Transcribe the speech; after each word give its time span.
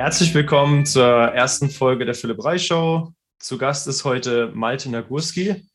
Herzlich 0.00 0.32
willkommen 0.32 0.86
zur 0.86 1.04
ersten 1.04 1.68
Folge 1.68 2.06
der 2.06 2.14
Philipp 2.14 2.42
Reich 2.42 2.66
Show. 2.66 3.12
Zu 3.38 3.58
Gast 3.58 3.86
ist 3.86 4.02
heute 4.02 4.50
Malte 4.54 4.90
Nagurski. 4.90 5.68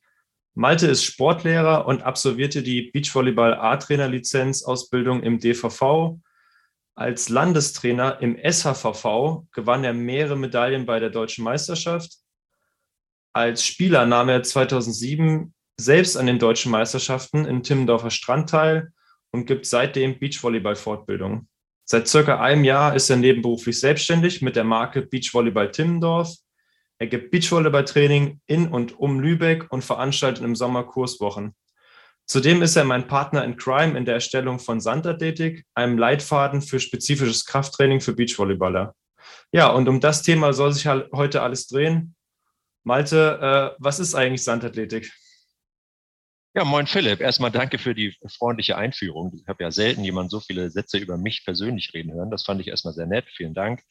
Malte 0.54 0.88
ist 0.88 1.04
Sportlehrer 1.04 1.86
und 1.86 2.02
absolvierte 2.02 2.64
die 2.64 2.90
Beachvolleyball 2.90 3.54
A-Trainer-Lizenz-Ausbildung 3.54 5.22
im 5.22 5.38
DVV. 5.38 6.18
Als 6.96 7.28
Landestrainer 7.28 8.20
im 8.20 8.36
SHVV 8.36 9.44
gewann 9.52 9.84
er 9.84 9.94
mehrere 9.94 10.34
Medaillen 10.34 10.86
bei 10.86 10.98
der 10.98 11.10
Deutschen 11.10 11.44
Meisterschaft. 11.44 12.16
Als 13.32 13.64
Spieler 13.64 14.06
nahm 14.06 14.28
er 14.28 14.42
2007 14.42 15.54
selbst 15.76 16.16
an 16.16 16.26
den 16.26 16.40
deutschen 16.40 16.72
Meisterschaften 16.72 17.44
in 17.44 17.62
Timmendorfer 17.62 18.10
Strand 18.10 18.50
teil 18.50 18.92
und 19.30 19.46
gibt 19.46 19.66
seitdem 19.66 20.18
Beachvolleyball-Fortbildung. 20.18 21.46
Seit 21.88 22.08
circa 22.08 22.40
einem 22.40 22.64
Jahr 22.64 22.96
ist 22.96 23.08
er 23.10 23.16
nebenberuflich 23.16 23.78
selbstständig 23.78 24.42
mit 24.42 24.56
der 24.56 24.64
Marke 24.64 25.02
Beachvolleyball 25.02 25.70
Timmendorf. 25.70 26.34
Er 26.98 27.06
gibt 27.06 27.30
Beachvolleyball-Training 27.30 28.40
in 28.46 28.66
und 28.68 28.98
um 28.98 29.20
Lübeck 29.20 29.70
und 29.70 29.84
veranstaltet 29.84 30.42
im 30.42 30.56
Sommer 30.56 30.82
Kurswochen. 30.82 31.54
Zudem 32.26 32.60
ist 32.60 32.74
er 32.74 32.82
mein 32.82 33.06
Partner 33.06 33.44
in 33.44 33.56
Crime 33.56 33.96
in 33.96 34.04
der 34.04 34.14
Erstellung 34.14 34.58
von 34.58 34.80
Sandathletik, 34.80 35.64
einem 35.74 35.96
Leitfaden 35.96 36.60
für 36.60 36.80
spezifisches 36.80 37.44
Krafttraining 37.44 38.00
für 38.00 38.14
Beachvolleyballer. 38.14 38.96
Ja, 39.52 39.68
und 39.68 39.88
um 39.88 40.00
das 40.00 40.22
Thema 40.22 40.52
soll 40.52 40.72
sich 40.72 40.88
heute 40.88 41.42
alles 41.42 41.68
drehen. 41.68 42.16
Malte, 42.82 43.38
äh, 43.40 43.76
was 43.78 44.00
ist 44.00 44.16
eigentlich 44.16 44.42
Sandathletik? 44.42 45.12
Ja, 46.56 46.64
moin 46.64 46.86
Philipp. 46.86 47.20
Erstmal 47.20 47.50
danke 47.50 47.76
für 47.76 47.94
die 47.94 48.16
freundliche 48.38 48.78
Einführung. 48.78 49.30
Ich 49.38 49.46
habe 49.46 49.62
ja 49.62 49.70
selten 49.70 50.02
jemand 50.02 50.30
so 50.30 50.40
viele 50.40 50.70
Sätze 50.70 50.96
über 50.96 51.18
mich 51.18 51.44
persönlich 51.44 51.92
reden 51.92 52.14
hören. 52.14 52.30
Das 52.30 52.44
fand 52.44 52.62
ich 52.62 52.68
erstmal 52.68 52.94
sehr 52.94 53.04
nett. 53.04 53.26
Vielen 53.28 53.52
Dank. 53.52 53.82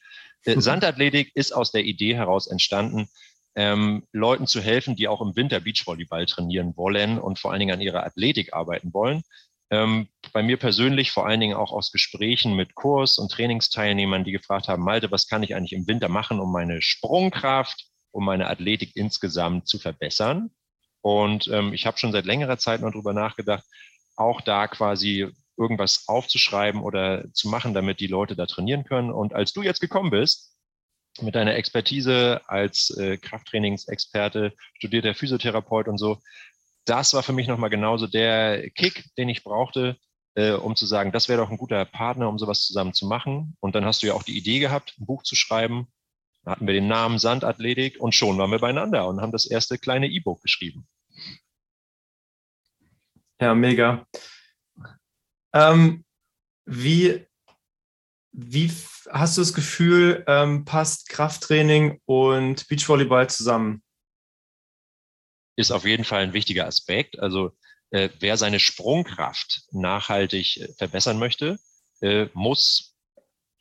Äh, 0.46 0.56
Sandathletik 0.60 1.30
ist 1.36 1.52
aus 1.52 1.72
der 1.72 1.84
Idee 1.84 2.16
heraus 2.16 2.48
entstanden, 2.48 3.08
ähm, 3.54 4.08
Leuten 4.14 4.48
zu 4.48 4.62
helfen, 4.62 4.96
die 4.96 5.08
auch 5.08 5.22
im 5.22 5.36
Winter 5.36 5.60
Beachvolleyball 5.60 6.26
trainieren 6.26 6.76
wollen 6.76 7.20
und 7.20 7.38
vor 7.38 7.52
allen 7.52 7.60
Dingen 7.60 7.76
an 7.76 7.82
ihrer 7.82 8.04
Athletik 8.04 8.56
arbeiten 8.56 8.96
wollen. 8.96 9.22
Ähm, 9.70 10.08
bei 10.34 10.42
mir 10.42 10.58
persönlich 10.58 11.12
vor 11.12 11.28
allen 11.28 11.42
Dingen 11.42 11.56
auch 11.56 11.72
aus 11.72 11.92
Gesprächen 11.92 12.56
mit 12.56 12.74
Kurs- 12.74 13.20
und 13.20 13.32
Trainingsteilnehmern, 13.32 14.24
die 14.24 14.32
gefragt 14.32 14.70
haben, 14.70 14.82
Malte, 14.82 15.12
was 15.12 15.28
kann 15.28 15.44
ich 15.44 15.54
eigentlich 15.54 15.74
im 15.74 15.88
Winter 15.88 16.10
machen, 16.10 16.40
um 16.40 16.52
meine 16.52 16.82
Sprungkraft, 16.82 17.86
um 18.10 18.26
meine 18.26 18.48
Athletik 18.48 18.96
insgesamt 18.96 19.68
zu 19.68 19.78
verbessern? 19.78 20.50
Und 21.06 21.50
ähm, 21.50 21.72
ich 21.72 21.86
habe 21.86 22.00
schon 22.00 22.12
seit 22.12 22.26
längerer 22.26 22.58
Zeit 22.58 22.82
noch 22.82 22.92
drüber 22.92 23.14
nachgedacht, 23.14 23.64
auch 24.16 24.42
da 24.42 24.68
quasi 24.68 25.32
irgendwas 25.56 26.06
aufzuschreiben 26.08 26.82
oder 26.82 27.32
zu 27.32 27.48
machen, 27.48 27.76
damit 27.76 28.00
die 28.00 28.08
Leute 28.08 28.36
da 28.36 28.48
trainieren 28.48 28.86
können. 28.86 29.12
Und 29.12 29.36
als 29.36 29.54
du 29.54 29.62
jetzt 29.62 29.82
gekommen 29.82 30.10
bist, 30.10 30.58
mit 31.22 31.36
deiner 31.36 31.54
Expertise 31.54 32.42
als 32.48 32.90
äh, 32.98 33.18
Krafttrainingsexperte, 33.18 34.54
studierter 34.74 35.14
Physiotherapeut 35.14 35.88
und 35.88 36.00
so, 36.00 36.18
das 36.86 37.14
war 37.14 37.22
für 37.22 37.34
mich 37.34 37.48
nochmal 37.48 37.70
genauso 37.70 38.08
der 38.08 38.68
Kick, 38.72 39.06
den 39.16 39.30
ich 39.30 39.44
brauchte, 39.44 39.98
äh, 40.34 40.54
um 40.54 40.76
zu 40.76 40.88
sagen, 40.88 41.12
das 41.12 41.30
wäre 41.30 41.40
doch 41.40 41.52
ein 41.52 41.60
guter 41.60 41.86
Partner, 41.86 42.30
um 42.30 42.40
sowas 42.40 42.64
zusammen 42.66 42.96
zu 42.96 43.06
machen. 43.06 43.56
Und 43.60 43.76
dann 43.76 43.86
hast 43.86 44.02
du 44.02 44.08
ja 44.08 44.16
auch 44.16 44.24
die 44.24 44.40
Idee 44.40 44.58
gehabt, 44.58 44.96
ein 45.00 45.06
Buch 45.06 45.22
zu 45.22 45.36
schreiben. 45.36 45.86
Da 46.44 46.50
hatten 46.54 46.66
wir 46.66 46.74
den 46.74 46.88
Namen 46.88 47.20
Sandathletik 47.20 48.02
und 48.02 48.16
schon 48.16 48.40
waren 48.40 48.50
wir 48.50 48.58
beieinander 48.58 49.08
und 49.08 49.22
haben 49.22 49.32
das 49.32 49.46
erste 49.46 49.78
kleine 49.78 50.08
E-Book 50.08 50.42
geschrieben. 50.42 50.88
Ja, 53.40 53.54
mega. 53.54 54.06
Ähm, 55.54 56.06
wie, 56.66 57.26
wie 58.32 58.72
hast 59.10 59.38
du 59.38 59.42
das 59.42 59.54
Gefühl, 59.54 60.24
ähm, 60.28 60.66
passt 60.66 61.10
Krafttraining 61.10 62.02
und 62.06 62.68
Beachvolleyball 62.68 63.30
zusammen? 63.30 63.84
Ist 65.58 65.72
auf 65.72 65.86
jeden 65.86 66.04
Fall 66.04 66.24
ein 66.24 66.34
wichtiger 66.34 66.66
Aspekt. 66.66 67.20
Also 67.20 67.52
äh, 67.92 68.10
wer 68.20 68.38
seine 68.38 68.60
Sprungkraft 68.60 69.64
nachhaltig 69.72 70.58
äh, 70.58 70.74
verbessern 70.78 71.20
möchte, 71.20 71.58
äh, 72.02 72.28
muss 72.34 72.96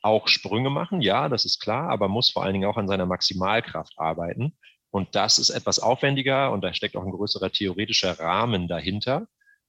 auch 0.01 0.27
Sprünge 0.27 0.69
machen, 0.69 1.01
ja, 1.01 1.29
das 1.29 1.45
ist 1.45 1.59
klar, 1.59 1.89
aber 1.89 2.07
muss 2.07 2.29
vor 2.29 2.43
allen 2.43 2.53
Dingen 2.53 2.69
auch 2.69 2.77
an 2.77 2.87
seiner 2.87 3.07
Maximalkraft 3.07 3.93
arbeiten. 3.97 4.55
Und 4.91 5.15
das 5.15 5.39
ist 5.39 5.49
etwas 5.49 5.79
aufwendiger 5.79 6.51
und 6.51 6.61
da 6.61 6.73
steckt 6.73 6.95
auch 6.95 7.03
ein 7.03 7.11
größerer 7.11 7.51
theoretischer 7.51 8.19
Rahmen 8.19 8.67
dahinter 8.67 9.27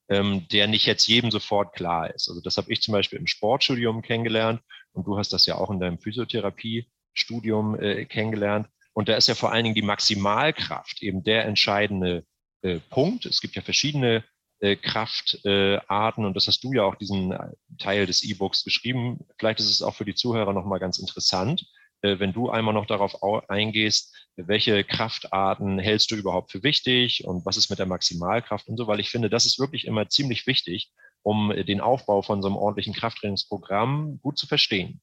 ähm, 0.09 0.47
der 0.49 0.67
nicht 0.67 0.87
jetzt 0.87 1.07
jedem 1.07 1.31
sofort 1.31 1.75
klar 1.75 2.13
ist. 2.15 2.29
Also 2.29 2.41
das 2.41 2.57
habe 2.57 2.73
ich 2.73 2.83
zum 2.83 2.93
Beispiel 2.93 3.19
im 3.19 3.27
Sportstudium 3.27 4.03
kennengelernt 4.03 4.61
und 4.93 5.07
du 5.07 5.19
hast 5.19 5.33
das 5.33 5.47
ja 5.47 5.57
auch 5.57 5.71
in 5.71 5.81
deinem 5.81 5.99
Physiotherapiestudium 5.99 7.81
äh, 7.81 8.05
kennengelernt. 8.05 8.69
Und 8.93 9.09
da 9.09 9.17
ist 9.17 9.29
ja 9.29 9.35
vor 9.35 9.53
allen 9.53 9.65
Dingen 9.65 9.75
die 9.75 9.83
Maximalkraft 9.83 11.03
eben 11.03 11.23
der 11.23 11.45
entscheidende 11.45 12.25
äh, 12.63 12.79
Punkt. 12.91 13.27
Es 13.27 13.41
gibt 13.41 13.57
ja 13.57 13.63
verschiedene 13.63 14.25
äh, 14.61 14.77
Kraftarten 14.77 16.25
und 16.25 16.35
das 16.35 16.47
hast 16.47 16.65
du 16.65 16.73
ja 16.73 16.85
auch 16.85 16.95
diesen 16.95 17.37
Teil 17.79 18.07
des 18.07 18.23
E-Books 18.23 18.65
geschrieben. 18.65 19.27
Vielleicht 19.39 19.61
ist 19.61 19.71
es 19.71 19.83
auch 19.83 19.95
für 19.95 20.07
die 20.07 20.15
Zuhörer 20.15 20.53
nochmal 20.53 20.79
ganz 20.79 20.99
interessant, 20.99 21.67
wenn 22.03 22.33
du 22.33 22.51
einmal 22.51 22.75
noch 22.75 22.87
darauf 22.87 23.23
eingehst, 23.49 24.15
welche 24.37 24.85
Kraftarten 24.85 25.79
hältst 25.79 26.11
du 26.11 26.17
überhaupt 26.17 26.53
für 26.53 26.63
wichtig 26.63 27.25
und 27.25 27.47
was 27.47 27.57
ist 27.57 27.71
mit 27.71 27.79
der 27.79 27.87
Maximalkraft 27.87 28.69
und 28.69 28.77
so, 28.77 28.87
weil 28.87 29.01
ich 29.01 29.11
finde, 29.11 29.31
das 29.31 29.47
ist 29.47 29.59
wirklich 29.59 29.87
immer 29.87 30.09
ziemlich 30.09 30.47
wichtig, 30.47 30.93
um 31.23 31.51
äh, 31.51 31.65
den 31.65 31.81
Aufbau 31.81 32.23
von 32.23 32.43
so 32.43 32.49
einem 32.49 32.57
ordentlichen 32.57 32.95
Krafttrainingsprogramm 32.95 34.21
gut 34.21 34.39
zu 34.39 34.47
verstehen. 34.47 35.01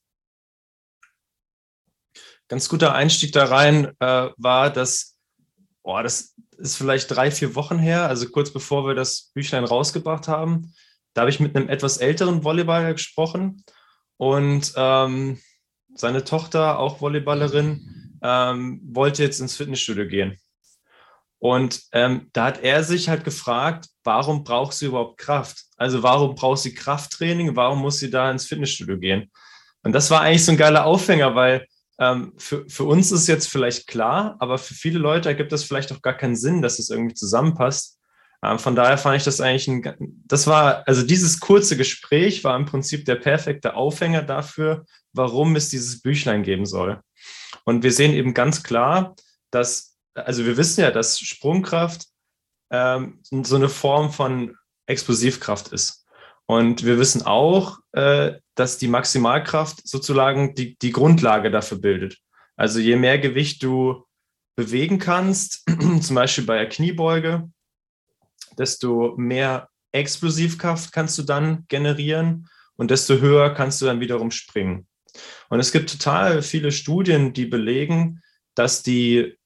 Ganz 2.48 2.70
guter 2.70 2.94
Einstieg 2.94 3.31
da 3.31 3.46
rein 3.46 3.92
äh, 4.00 4.30
war, 4.38 4.70
dass, 4.70 5.18
boah, 5.81 6.04
das 6.04 6.36
ist 6.58 6.78
vielleicht 6.78 7.10
drei, 7.10 7.31
vier 7.31 7.56
Wochen 7.56 7.80
her, 7.80 8.08
also 8.08 8.30
kurz 8.30 8.54
bevor 8.54 8.86
wir 8.86 8.94
das 8.94 9.31
Büchlein 9.34 9.64
rausgebracht 9.64 10.28
haben. 10.28 10.74
Da 11.14 11.22
habe 11.22 11.31
ich 11.31 11.40
mit 11.40 11.56
einem 11.56 11.70
etwas 11.70 11.98
älteren 11.98 12.44
Volleyballer 12.44 12.94
gesprochen 12.94 13.64
und 14.18 14.74
ähm, 14.75 15.40
seine 15.96 16.24
Tochter, 16.24 16.80
auch 16.80 17.00
Volleyballerin, 17.00 18.20
ähm, 18.22 18.81
wollte 18.84 19.24
jetzt 19.24 19.40
ins 19.40 19.56
Fitnessstudio 19.56 20.08
gehen. 20.08 20.38
Und 21.40 21.81
ähm, 21.92 22.30
da 22.31 22.46
hat 22.46 22.64
er 22.64 22.84
sich 22.84 23.09
halt 23.09 23.26
gefragt, 23.26 23.88
warum 24.04 24.46
braucht 24.46 24.74
sie 24.74 24.86
überhaupt 24.86 25.18
Kraft? 25.18 25.66
Also 25.76 26.02
warum 26.02 26.36
braucht 26.36 26.59
sie 26.59 26.74
Krafttraining? 26.74 27.56
Warum 27.56 27.80
muss 27.80 28.00
sie 28.00 28.09
da 28.09 28.31
ins 28.31 28.46
Fitnessstudio 28.46 28.98
gehen? 28.98 29.30
Und 29.84 29.92
das 29.92 30.09
war 30.09 30.22
eigentlich 30.22 30.46
so 30.46 30.54
ein 30.54 30.58
geiler 30.58 30.86
Aufhänger, 30.86 31.36
weil 31.36 31.68
ähm, 32.00 32.34
für, 32.38 32.64
für 32.70 32.86
uns 32.86 33.12
ist 33.12 33.28
jetzt 33.28 33.50
vielleicht 33.50 33.88
klar, 33.88 34.38
aber 34.40 34.58
für 34.58 34.74
viele 34.74 35.00
Leute 35.00 35.28
ergibt 35.30 35.52
das 35.52 35.66
vielleicht 35.66 35.92
auch 35.92 36.02
gar 36.02 36.16
keinen 36.16 36.38
Sinn, 36.38 36.62
dass 36.62 36.80
es 36.80 36.88
das 36.88 36.96
irgendwie 36.96 37.14
zusammenpasst. 37.14 38.00
Ähm, 38.44 38.59
von 38.59 38.76
daher 38.76 38.98
fand 38.98 39.18
ich 39.18 39.24
das 39.24 39.40
eigentlich 39.40 39.68
ein, 39.68 40.24
das 40.26 40.48
war, 40.48 40.84
also 40.86 41.06
dieses 41.06 41.40
kurze 41.40 41.78
Gespräch 41.78 42.44
war 42.44 42.56
im 42.58 42.66
Prinzip 42.66 43.06
der 43.06 43.16
perfekte 43.16 43.76
Aufhänger 43.76 44.22
dafür, 44.22 44.86
warum 45.14 45.56
es 45.56 45.70
dieses 45.70 46.02
Büchlein 46.02 46.44
geben 46.44 46.66
soll. 46.66 47.02
Und 47.64 47.84
wir 47.84 47.94
sehen 47.94 48.14
eben 48.14 48.34
ganz 48.34 48.64
klar, 48.64 49.16
dass, 49.52 49.96
also 50.14 50.46
wir 50.46 50.58
wissen 50.58 50.81
ja, 50.81 50.92
dass 50.92 51.20
Sprungkraft 51.20 52.08
ähm, 52.72 53.20
so 53.24 53.56
eine 53.56 53.70
Form 53.70 54.12
von 54.12 54.56
Explosivkraft 54.88 55.70
ist. 55.70 56.06
Und 56.46 56.84
wir 56.84 57.00
wissen 57.00 57.22
auch, 57.22 57.78
äh, 57.94 58.34
dass 58.56 58.78
die 58.78 58.90
Maximalkraft 58.90 59.88
sozusagen 59.88 60.54
die, 60.56 60.78
die 60.78 60.92
Grundlage 60.92 61.50
dafür 61.50 61.80
bildet. 61.80 62.18
Also 62.58 62.80
je 62.80 62.98
mehr 62.98 63.20
Gewicht 63.20 63.64
du 63.64 64.06
bewegen 64.58 65.00
kannst, 65.00 65.64
zum 66.02 66.16
Beispiel 66.16 66.44
bei 66.44 66.58
der 66.58 66.70
Kniebeuge, 66.70 67.50
desto 68.58 69.16
mehr 69.18 69.69
Explosivkraft 69.92 70.92
kannst 70.92 71.18
du 71.18 71.24
dann 71.24 71.66
generieren 71.68 72.50
und 72.75 72.92
desto 72.92 73.19
höher 73.19 73.54
kannst 73.54 73.81
du 73.81 73.86
dann 73.86 74.00
wiederum 74.00 74.31
springen. 74.31 74.88
Und 75.50 75.60
es 75.60 75.72
gibt 75.72 75.92
total 75.92 76.42
viele 76.42 76.72
Studien, 76.72 77.33
die 77.33 77.45
belegen, 77.45 78.22
dass 78.56 78.81
die, 78.81 79.38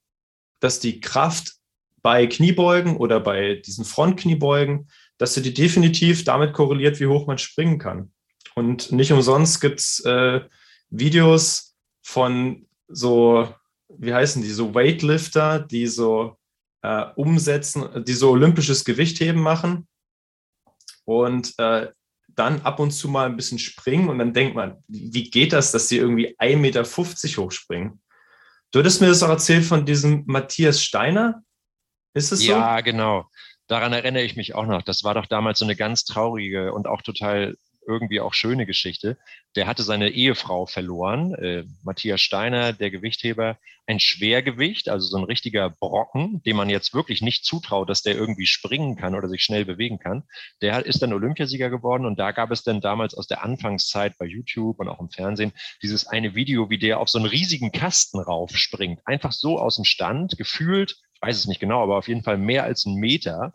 dass 0.59 0.79
die 0.79 1.01
Kraft 1.01 1.55
bei 2.01 2.27
Kniebeugen 2.27 2.95
oder 2.95 3.19
bei 3.19 3.55
diesen 3.55 3.83
Frontkniebeugen, 3.83 4.89
dass 5.17 5.33
sie 5.33 5.41
die 5.41 5.53
definitiv 5.53 6.23
damit 6.23 6.53
korreliert, 6.53 6.99
wie 6.99 7.07
hoch 7.07 7.27
man 7.27 7.37
springen 7.37 7.79
kann. 7.79 8.11
Und 8.55 8.91
nicht 8.91 9.11
umsonst 9.11 9.59
gibt 9.59 9.81
es 9.81 9.99
äh, 10.05 10.41
Videos 10.89 11.75
von 12.01 12.65
so, 12.87 13.53
wie 13.89 14.13
heißen 14.13 14.41
die, 14.41 14.51
so 14.51 14.73
Weightlifter, 14.73 15.59
die 15.59 15.87
so 15.87 16.36
äh, 16.87 17.11
umsetzen, 17.15 18.05
die 18.05 18.13
so 18.13 18.31
olympisches 18.31 18.85
Gewichtheben 18.85 19.41
machen. 19.41 19.87
Und 21.03 21.53
äh, 21.57 21.89
dann 22.29 22.61
ab 22.61 22.79
und 22.79 22.91
zu 22.91 23.09
mal 23.09 23.25
ein 23.25 23.35
bisschen 23.35 23.59
springen 23.59 24.09
und 24.09 24.19
dann 24.19 24.33
denkt 24.33 24.55
man, 24.55 24.83
wie 24.87 25.29
geht 25.29 25.53
das, 25.53 25.71
dass 25.71 25.87
die 25.87 25.97
irgendwie 25.97 26.37
1,50 26.37 26.57
Meter 26.57 26.83
hochspringen? 26.83 28.01
Du 28.71 28.79
hattest 28.79 29.01
mir 29.01 29.07
das 29.07 29.23
auch 29.23 29.29
erzählt 29.29 29.65
von 29.65 29.85
diesem 29.85 30.23
Matthias 30.27 30.81
Steiner. 30.81 31.41
Ist 32.13 32.31
es 32.31 32.41
so? 32.41 32.51
Ja, 32.51 32.81
genau. 32.81 33.25
Daran 33.67 33.91
erinnere 33.91 34.23
ich 34.23 34.35
mich 34.35 34.55
auch 34.55 34.65
noch. 34.65 34.81
Das 34.81 35.03
war 35.03 35.13
doch 35.13 35.25
damals 35.25 35.59
so 35.59 35.65
eine 35.65 35.75
ganz 35.75 36.05
traurige 36.05 36.73
und 36.73 36.87
auch 36.87 37.01
total 37.01 37.57
irgendwie 37.87 38.19
auch 38.19 38.33
schöne 38.33 38.65
Geschichte. 38.65 39.17
Der 39.55 39.65
hatte 39.65 39.83
seine 39.83 40.09
Ehefrau 40.09 40.65
verloren, 40.65 41.33
äh, 41.35 41.63
Matthias 41.83 42.21
Steiner, 42.21 42.73
der 42.73 42.91
Gewichtheber, 42.91 43.57
ein 43.87 43.99
Schwergewicht, 44.01 44.89
also 44.89 45.07
so 45.07 45.17
ein 45.17 45.23
richtiger 45.23 45.69
Brocken, 45.69 46.43
dem 46.43 46.57
man 46.57 46.69
jetzt 46.69 46.93
wirklich 46.93 47.21
nicht 47.21 47.45
zutraut, 47.45 47.89
dass 47.89 48.01
der 48.01 48.15
irgendwie 48.15 48.45
springen 48.45 48.97
kann 48.97 49.15
oder 49.15 49.29
sich 49.29 49.43
schnell 49.43 49.63
bewegen 49.63 49.97
kann. 49.97 50.23
Der 50.61 50.85
ist 50.85 51.01
dann 51.01 51.13
Olympiasieger 51.13 51.69
geworden 51.69 52.05
und 52.05 52.19
da 52.19 52.33
gab 52.33 52.51
es 52.51 52.63
dann 52.63 52.81
damals 52.81 53.15
aus 53.15 53.27
der 53.27 53.43
Anfangszeit 53.43 54.17
bei 54.17 54.25
YouTube 54.25 54.79
und 54.79 54.89
auch 54.89 54.99
im 54.99 55.09
Fernsehen 55.09 55.53
dieses 55.81 56.05
eine 56.05 56.35
Video, 56.35 56.69
wie 56.69 56.77
der 56.77 56.99
auf 56.99 57.07
so 57.09 57.17
einen 57.17 57.27
riesigen 57.27 57.71
Kasten 57.71 58.19
raufspringt, 58.19 58.99
einfach 59.05 59.31
so 59.31 59.57
aus 59.57 59.77
dem 59.77 59.85
Stand, 59.85 60.37
gefühlt, 60.37 60.97
ich 61.13 61.21
weiß 61.21 61.37
es 61.37 61.47
nicht 61.47 61.61
genau, 61.61 61.81
aber 61.81 61.97
auf 61.97 62.09
jeden 62.09 62.23
Fall 62.23 62.37
mehr 62.37 62.65
als 62.65 62.85
einen 62.85 62.97
Meter 62.97 63.53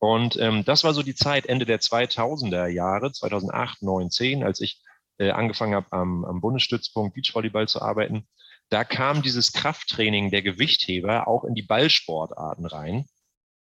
und 0.00 0.38
ähm, 0.38 0.64
das 0.64 0.82
war 0.82 0.94
so 0.94 1.02
die 1.02 1.14
Zeit 1.14 1.46
Ende 1.46 1.66
der 1.66 1.78
2000er 1.78 2.66
Jahre, 2.68 3.12
2008, 3.12 3.82
9, 3.82 4.10
10, 4.10 4.42
als 4.42 4.60
ich 4.60 4.80
äh, 5.18 5.30
angefangen 5.30 5.74
habe, 5.74 5.92
am, 5.92 6.24
am 6.24 6.40
Bundesstützpunkt 6.40 7.14
Beachvolleyball 7.14 7.68
zu 7.68 7.82
arbeiten. 7.82 8.26
Da 8.70 8.84
kam 8.84 9.20
dieses 9.20 9.52
Krafttraining 9.52 10.30
der 10.30 10.40
Gewichtheber 10.40 11.28
auch 11.28 11.44
in 11.44 11.54
die 11.54 11.62
Ballsportarten 11.62 12.64
rein, 12.64 13.04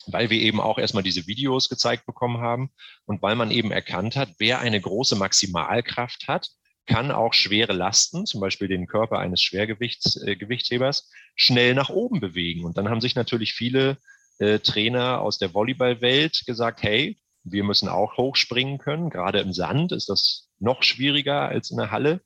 weil 0.07 0.31
wir 0.31 0.41
eben 0.41 0.61
auch 0.61 0.79
erstmal 0.79 1.03
diese 1.03 1.27
Videos 1.27 1.69
gezeigt 1.69 2.07
bekommen 2.07 2.41
haben 2.41 2.71
und 3.07 3.23
weil 3.23 3.35
man 3.35 3.51
eben 3.51 3.73
erkannt 3.73 4.15
hat, 4.15 4.29
wer 4.39 4.61
eine 4.61 4.81
große 4.81 5.17
Maximalkraft 5.17 6.29
hat, 6.29 6.49
kann 6.87 7.11
auch 7.11 7.35
schwere 7.35 7.73
Lasten, 7.73 8.25
zum 8.25 8.41
Beispiel 8.41 8.69
den 8.69 8.87
Körper 8.87 9.19
eines 9.19 9.43
Schwergewichtshebers, 9.43 11.01
äh, 11.01 11.13
schnell 11.35 11.75
nach 11.75 11.89
oben 11.89 12.21
bewegen. 12.21 12.65
Und 12.65 12.79
dann 12.79 12.89
haben 12.89 13.01
sich 13.01 13.17
natürlich 13.17 13.53
viele 13.53 13.99
äh, 14.41 14.59
Trainer 14.59 15.21
aus 15.21 15.39
der 15.39 15.55
Volleyballwelt 15.55 16.45
gesagt, 16.47 16.83
hey, 16.83 17.19
wir 17.45 17.63
müssen 17.63 17.89
auch 17.89 18.17
hochspringen 18.17 18.79
können. 18.79 19.11
Gerade 19.11 19.41
im 19.41 19.53
Sand 19.53 19.93
ist 19.93 20.09
das 20.09 20.49
noch 20.59 20.83
schwieriger 20.83 21.49
als 21.49 21.71
in 21.71 21.77
der 21.77 21.91
Halle. 21.91 22.21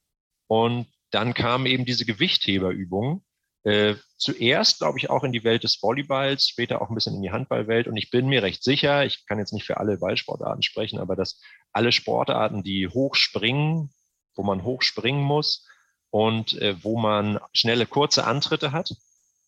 Und 0.46 0.86
dann 1.10 1.34
kamen 1.34 1.66
eben 1.66 1.84
diese 1.84 2.04
Gewichtheberübungen. 2.04 3.24
Äh, 3.64 3.94
zuerst, 4.16 4.78
glaube 4.78 4.98
ich, 4.98 5.10
auch 5.10 5.24
in 5.24 5.32
die 5.32 5.44
Welt 5.44 5.64
des 5.64 5.82
Volleyballs, 5.82 6.48
später 6.48 6.82
auch 6.82 6.88
ein 6.88 6.94
bisschen 6.94 7.14
in 7.16 7.22
die 7.22 7.30
Handballwelt. 7.30 7.88
Und 7.88 7.96
ich 7.96 8.10
bin 8.10 8.26
mir 8.26 8.42
recht 8.42 8.62
sicher, 8.62 9.04
ich 9.04 9.26
kann 9.26 9.38
jetzt 9.38 9.52
nicht 9.52 9.64
für 9.64 9.78
alle 9.78 9.98
Ballsportarten 9.98 10.62
sprechen, 10.62 10.98
aber 10.98 11.16
dass 11.16 11.40
alle 11.72 11.92
Sportarten, 11.92 12.62
die 12.62 12.88
hochspringen, 12.88 13.90
wo 14.36 14.42
man 14.42 14.64
hochspringen 14.64 15.22
muss 15.22 15.66
und 16.10 16.60
äh, 16.60 16.76
wo 16.82 16.98
man 16.98 17.40
schnelle, 17.52 17.86
kurze 17.86 18.24
Antritte 18.24 18.72
hat, 18.72 18.94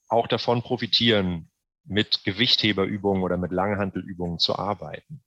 auch 0.08 0.26
davon 0.26 0.62
profitieren 0.62 1.50
mit 1.86 2.24
Gewichtheberübungen 2.24 3.22
oder 3.22 3.36
mit 3.36 3.52
Langhantelübungen 3.52 4.38
zu 4.38 4.56
arbeiten. 4.56 5.22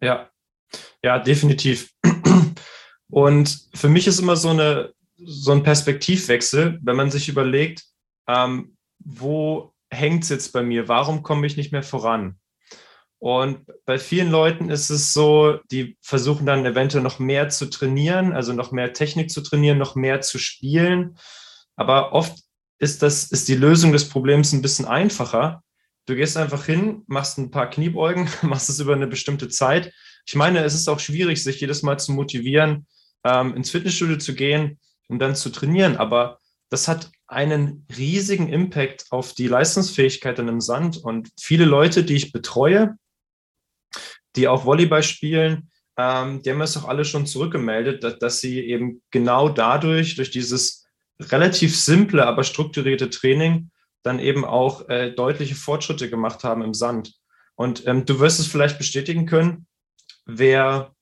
Ja, 0.00 0.30
ja, 1.02 1.18
definitiv. 1.18 1.92
Und 3.10 3.68
für 3.74 3.88
mich 3.88 4.06
ist 4.06 4.20
immer 4.20 4.36
so, 4.36 4.50
eine, 4.50 4.92
so 5.16 5.52
ein 5.52 5.62
Perspektivwechsel, 5.62 6.78
wenn 6.82 6.96
man 6.96 7.10
sich 7.10 7.28
überlegt, 7.28 7.84
ähm, 8.26 8.76
wo 8.98 9.72
hängt 9.90 10.24
es 10.24 10.28
jetzt 10.28 10.52
bei 10.52 10.62
mir? 10.62 10.88
Warum 10.88 11.22
komme 11.22 11.46
ich 11.46 11.56
nicht 11.56 11.72
mehr 11.72 11.82
voran? 11.82 12.38
Und 13.20 13.66
bei 13.84 13.98
vielen 13.98 14.30
Leuten 14.30 14.70
ist 14.70 14.90
es 14.90 15.12
so, 15.12 15.58
die 15.72 15.96
versuchen 16.00 16.46
dann 16.46 16.64
eventuell 16.64 17.02
noch 17.02 17.18
mehr 17.18 17.48
zu 17.48 17.66
trainieren, 17.66 18.32
also 18.32 18.52
noch 18.52 18.70
mehr 18.70 18.92
Technik 18.92 19.30
zu 19.30 19.40
trainieren, 19.40 19.78
noch 19.78 19.96
mehr 19.96 20.20
zu 20.20 20.38
spielen. 20.38 21.18
Aber 21.74 22.12
oft 22.12 22.38
ist, 22.78 23.02
das, 23.02 23.30
ist 23.30 23.48
die 23.48 23.54
Lösung 23.54 23.92
des 23.92 24.08
Problems 24.08 24.52
ein 24.52 24.62
bisschen 24.62 24.86
einfacher. 24.86 25.62
Du 26.06 26.14
gehst 26.14 26.36
einfach 26.36 26.64
hin, 26.64 27.02
machst 27.06 27.38
ein 27.38 27.50
paar 27.50 27.68
Kniebeugen, 27.68 28.28
machst 28.42 28.70
es 28.70 28.80
über 28.80 28.94
eine 28.94 29.06
bestimmte 29.06 29.48
Zeit. 29.48 29.92
Ich 30.26 30.34
meine, 30.34 30.62
es 30.64 30.74
ist 30.74 30.88
auch 30.88 31.00
schwierig, 31.00 31.42
sich 31.42 31.60
jedes 31.60 31.82
Mal 31.82 31.98
zu 31.98 32.12
motivieren, 32.12 32.86
ähm, 33.24 33.54
ins 33.54 33.70
Fitnessstudio 33.70 34.18
zu 34.18 34.34
gehen 34.34 34.78
und 35.08 35.18
dann 35.18 35.34
zu 35.34 35.50
trainieren. 35.50 35.96
Aber 35.96 36.38
das 36.70 36.86
hat 36.86 37.10
einen 37.26 37.86
riesigen 37.96 38.48
Impact 38.48 39.06
auf 39.10 39.34
die 39.34 39.48
Leistungsfähigkeit 39.48 40.38
dann 40.38 40.48
im 40.48 40.60
Sand. 40.60 40.98
Und 40.98 41.30
viele 41.38 41.64
Leute, 41.64 42.04
die 42.04 42.16
ich 42.16 42.32
betreue, 42.32 42.96
die 44.36 44.48
auch 44.48 44.64
Volleyball 44.64 45.02
spielen, 45.02 45.70
ähm, 45.96 46.42
die 46.42 46.50
haben 46.50 46.60
es 46.60 46.76
auch 46.76 46.86
alle 46.86 47.04
schon 47.04 47.26
zurückgemeldet, 47.26 48.04
dass, 48.04 48.18
dass 48.18 48.40
sie 48.40 48.60
eben 48.60 49.02
genau 49.10 49.48
dadurch, 49.48 50.14
durch 50.14 50.30
dieses 50.30 50.77
relativ 51.20 51.78
simple, 51.78 52.26
aber 52.26 52.44
strukturierte 52.44 53.10
Training 53.10 53.70
dann 54.02 54.18
eben 54.18 54.44
auch 54.44 54.88
äh, 54.88 55.10
deutliche 55.10 55.54
Fortschritte 55.54 56.08
gemacht 56.08 56.44
haben 56.44 56.62
im 56.62 56.74
Sand. 56.74 57.14
Und 57.56 57.86
ähm, 57.86 58.04
du 58.04 58.20
wirst 58.20 58.38
es 58.38 58.46
vielleicht 58.46 58.78
bestätigen 58.78 59.26
können, 59.26 59.66
wer, 60.24 60.94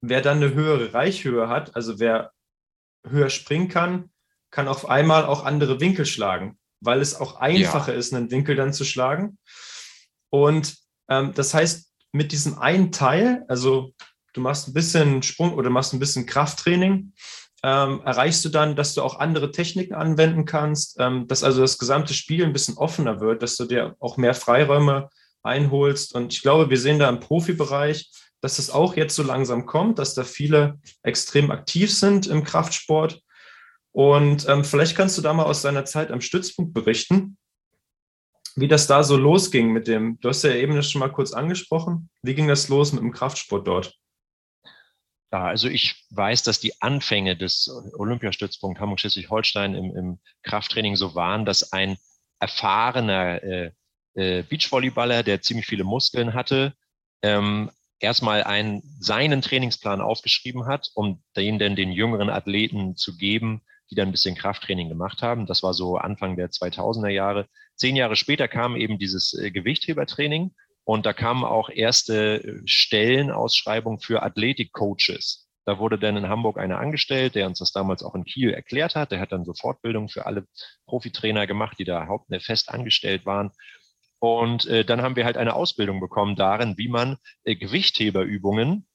wer 0.00 0.20
dann 0.20 0.36
eine 0.36 0.54
höhere 0.54 0.94
Reichhöhe 0.94 1.48
hat, 1.48 1.74
also 1.74 1.98
wer 1.98 2.32
höher 3.06 3.30
springen 3.30 3.68
kann, 3.68 4.10
kann 4.50 4.68
auf 4.68 4.88
einmal 4.88 5.24
auch 5.24 5.44
andere 5.44 5.80
Winkel 5.80 6.06
schlagen, 6.06 6.58
weil 6.80 7.00
es 7.00 7.14
auch 7.14 7.36
einfacher 7.40 7.92
ja. 7.92 7.98
ist, 7.98 8.14
einen 8.14 8.30
Winkel 8.30 8.56
dann 8.56 8.72
zu 8.72 8.84
schlagen. 8.84 9.38
Und 10.30 10.76
ähm, 11.08 11.32
das 11.34 11.54
heißt, 11.54 11.92
mit 12.12 12.32
diesem 12.32 12.58
einen 12.58 12.92
Teil, 12.92 13.44
also 13.48 13.92
du 14.32 14.40
machst 14.40 14.68
ein 14.68 14.72
bisschen 14.72 15.22
Sprung 15.22 15.54
oder 15.54 15.70
machst 15.70 15.92
ein 15.92 16.00
bisschen 16.00 16.26
Krafttraining, 16.26 17.12
ähm, 17.62 18.00
erreichst 18.04 18.44
du 18.44 18.48
dann, 18.48 18.74
dass 18.74 18.94
du 18.94 19.02
auch 19.02 19.18
andere 19.18 19.50
Techniken 19.50 19.94
anwenden 19.94 20.44
kannst, 20.44 20.96
ähm, 20.98 21.28
dass 21.28 21.44
also 21.44 21.60
das 21.60 21.78
gesamte 21.78 22.14
Spiel 22.14 22.44
ein 22.44 22.52
bisschen 22.52 22.76
offener 22.76 23.20
wird, 23.20 23.42
dass 23.42 23.56
du 23.56 23.66
dir 23.66 23.96
auch 24.00 24.16
mehr 24.16 24.34
Freiräume 24.34 25.10
einholst. 25.42 26.14
Und 26.14 26.32
ich 26.32 26.42
glaube, 26.42 26.70
wir 26.70 26.78
sehen 26.78 26.98
da 26.98 27.08
im 27.08 27.20
Profibereich, 27.20 28.10
dass 28.40 28.56
das 28.56 28.70
auch 28.70 28.96
jetzt 28.96 29.14
so 29.14 29.22
langsam 29.22 29.66
kommt, 29.66 29.98
dass 29.98 30.14
da 30.14 30.24
viele 30.24 30.78
extrem 31.02 31.50
aktiv 31.50 31.92
sind 31.92 32.26
im 32.26 32.44
Kraftsport. 32.44 33.20
Und 33.92 34.48
ähm, 34.48 34.64
vielleicht 34.64 34.96
kannst 34.96 35.18
du 35.18 35.22
da 35.22 35.32
mal 35.32 35.44
aus 35.44 35.62
deiner 35.62 35.84
Zeit 35.84 36.10
am 36.10 36.20
Stützpunkt 36.20 36.72
berichten, 36.72 37.36
wie 38.56 38.68
das 38.68 38.86
da 38.86 39.02
so 39.02 39.16
losging 39.16 39.72
mit 39.72 39.86
dem, 39.86 40.18
du 40.20 40.28
hast 40.28 40.42
ja 40.42 40.52
eben 40.52 40.74
das 40.74 40.90
schon 40.90 41.00
mal 41.00 41.12
kurz 41.12 41.32
angesprochen, 41.32 42.08
wie 42.22 42.34
ging 42.34 42.48
das 42.48 42.68
los 42.68 42.92
mit 42.92 43.02
dem 43.02 43.12
Kraftsport 43.12 43.66
dort? 43.66 43.99
Ja, 45.32 45.44
also 45.44 45.68
ich 45.68 46.06
weiß, 46.10 46.42
dass 46.42 46.58
die 46.58 46.80
Anfänge 46.82 47.36
des 47.36 47.70
Olympiastützpunkt 47.94 48.80
Hamburg-Schleswig-Holstein 48.80 49.74
im, 49.74 49.96
im, 49.96 50.18
Krafttraining 50.42 50.96
so 50.96 51.14
waren, 51.14 51.44
dass 51.44 51.72
ein 51.72 51.98
erfahrener 52.40 53.42
äh, 53.42 53.70
äh, 54.14 54.42
Beachvolleyballer, 54.42 55.22
der 55.22 55.40
ziemlich 55.40 55.66
viele 55.66 55.84
Muskeln 55.84 56.34
hatte, 56.34 56.74
ähm, 57.22 57.70
erstmal 58.00 58.42
einen, 58.42 58.82
seinen 58.98 59.42
Trainingsplan 59.42 60.00
aufgeschrieben 60.00 60.66
hat, 60.66 60.90
um 60.94 61.22
den 61.36 61.58
dann 61.58 61.76
den 61.76 61.92
jüngeren 61.92 62.30
Athleten 62.30 62.96
zu 62.96 63.16
geben, 63.16 63.62
die 63.90 63.94
dann 63.94 64.08
ein 64.08 64.12
bisschen 64.12 64.34
Krafttraining 64.34 64.88
gemacht 64.88 65.22
haben. 65.22 65.46
Das 65.46 65.62
war 65.62 65.74
so 65.74 65.96
Anfang 65.96 66.36
der 66.36 66.50
2000er 66.50 67.08
Jahre. 67.08 67.46
Zehn 67.76 67.94
Jahre 67.94 68.16
später 68.16 68.48
kam 68.48 68.74
eben 68.74 68.98
dieses 68.98 69.34
äh, 69.34 69.50
Gewichthebertraining 69.50 70.52
und 70.90 71.06
da 71.06 71.12
kamen 71.12 71.44
auch 71.44 71.70
erste 71.70 72.42
äh, 72.42 72.62
Stellenausschreibungen 72.64 74.00
für 74.00 74.24
Athletikcoaches. 74.24 75.48
Da 75.64 75.78
wurde 75.78 76.00
dann 76.00 76.16
in 76.16 76.28
Hamburg 76.28 76.58
einer 76.58 76.80
angestellt, 76.80 77.36
der 77.36 77.46
uns 77.46 77.60
das 77.60 77.70
damals 77.70 78.02
auch 78.02 78.16
in 78.16 78.24
Kiel 78.24 78.50
erklärt 78.50 78.96
hat. 78.96 79.12
Der 79.12 79.20
hat 79.20 79.30
dann 79.30 79.44
so 79.44 79.54
Fortbildungen 79.54 80.08
für 80.08 80.26
alle 80.26 80.48
Profitrainer 80.86 81.46
gemacht, 81.46 81.78
die 81.78 81.84
da 81.84 82.08
haupt 82.08 82.32
äh, 82.32 82.40
fest 82.40 82.70
angestellt 82.70 83.24
waren. 83.24 83.52
Und 84.18 84.66
äh, 84.66 84.84
dann 84.84 85.00
haben 85.00 85.14
wir 85.14 85.24
halt 85.24 85.36
eine 85.36 85.54
Ausbildung 85.54 86.00
bekommen 86.00 86.34
darin, 86.34 86.76
wie 86.76 86.88
man 86.88 87.18
äh, 87.44 87.54
Gewichtheberübungen 87.54 88.88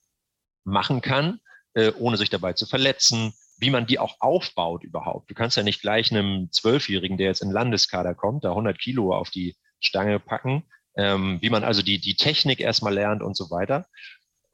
machen 0.64 1.00
kann, 1.00 1.40
äh, 1.72 1.92
ohne 1.98 2.18
sich 2.18 2.28
dabei 2.28 2.52
zu 2.52 2.66
verletzen, 2.66 3.32
wie 3.56 3.70
man 3.70 3.86
die 3.86 3.98
auch 3.98 4.16
aufbaut 4.20 4.84
überhaupt. 4.84 5.30
Du 5.30 5.34
kannst 5.34 5.56
ja 5.56 5.62
nicht 5.62 5.80
gleich 5.80 6.10
einem 6.10 6.52
Zwölfjährigen, 6.52 7.16
der 7.16 7.28
jetzt 7.28 7.40
in 7.40 7.50
Landeskader 7.50 8.14
kommt, 8.14 8.44
da 8.44 8.50
100 8.50 8.78
Kilo 8.78 9.14
auf 9.14 9.30
die 9.30 9.56
Stange 9.80 10.20
packen 10.20 10.64
ähm, 10.96 11.38
wie 11.40 11.50
man 11.50 11.64
also 11.64 11.82
die, 11.82 11.98
die 11.98 12.16
Technik 12.16 12.60
erstmal 12.60 12.94
lernt 12.94 13.22
und 13.22 13.36
so 13.36 13.50
weiter. 13.50 13.86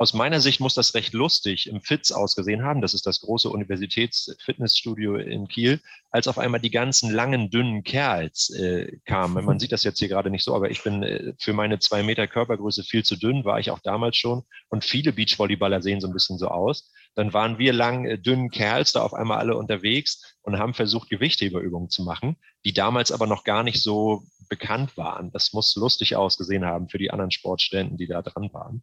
Aus 0.02 0.14
meiner 0.14 0.40
Sicht 0.40 0.58
muss 0.58 0.74
das 0.74 0.94
recht 0.94 1.12
lustig 1.12 1.68
im 1.68 1.80
FITZ 1.80 2.10
ausgesehen 2.10 2.64
haben. 2.64 2.80
Das 2.80 2.92
ist 2.92 3.06
das 3.06 3.20
große 3.20 3.48
Universitätsfitnessstudio 3.48 5.14
in 5.14 5.46
Kiel, 5.46 5.80
als 6.10 6.26
auf 6.26 6.38
einmal 6.38 6.60
die 6.60 6.72
ganzen 6.72 7.12
langen, 7.12 7.50
dünnen 7.50 7.84
Kerls 7.84 8.50
äh, 8.50 8.98
kamen. 9.04 9.44
Man 9.44 9.60
sieht 9.60 9.70
das 9.70 9.84
jetzt 9.84 10.00
hier 10.00 10.08
gerade 10.08 10.30
nicht 10.30 10.42
so, 10.42 10.56
aber 10.56 10.72
ich 10.72 10.82
bin 10.82 11.04
äh, 11.04 11.34
für 11.38 11.52
meine 11.52 11.78
zwei 11.78 12.02
Meter 12.02 12.26
Körpergröße 12.26 12.82
viel 12.82 13.04
zu 13.04 13.14
dünn, 13.14 13.44
war 13.44 13.60
ich 13.60 13.70
auch 13.70 13.78
damals 13.78 14.16
schon. 14.16 14.42
Und 14.68 14.84
viele 14.84 15.12
Beachvolleyballer 15.12 15.82
sehen 15.82 16.00
so 16.00 16.08
ein 16.08 16.12
bisschen 16.12 16.36
so 16.38 16.48
aus. 16.48 16.90
Dann 17.14 17.32
waren 17.32 17.58
wir 17.58 17.72
lang, 17.72 18.04
äh, 18.04 18.18
dünnen 18.18 18.50
Kerls 18.50 18.92
da 18.92 19.02
auf 19.02 19.14
einmal 19.14 19.38
alle 19.38 19.56
unterwegs 19.56 20.36
und 20.42 20.58
haben 20.58 20.74
versucht, 20.74 21.10
Gewichtheberübungen 21.10 21.90
zu 21.90 22.02
machen, 22.02 22.36
die 22.64 22.72
damals 22.72 23.12
aber 23.12 23.26
noch 23.26 23.44
gar 23.44 23.62
nicht 23.62 23.82
so 23.82 24.24
bekannt 24.48 24.96
waren. 24.96 25.30
Das 25.32 25.52
muss 25.52 25.74
lustig 25.76 26.16
ausgesehen 26.16 26.64
haben 26.64 26.88
für 26.88 26.98
die 26.98 27.10
anderen 27.10 27.30
Sportständen, 27.30 27.96
die 27.96 28.06
da 28.06 28.22
dran 28.22 28.52
waren. 28.52 28.82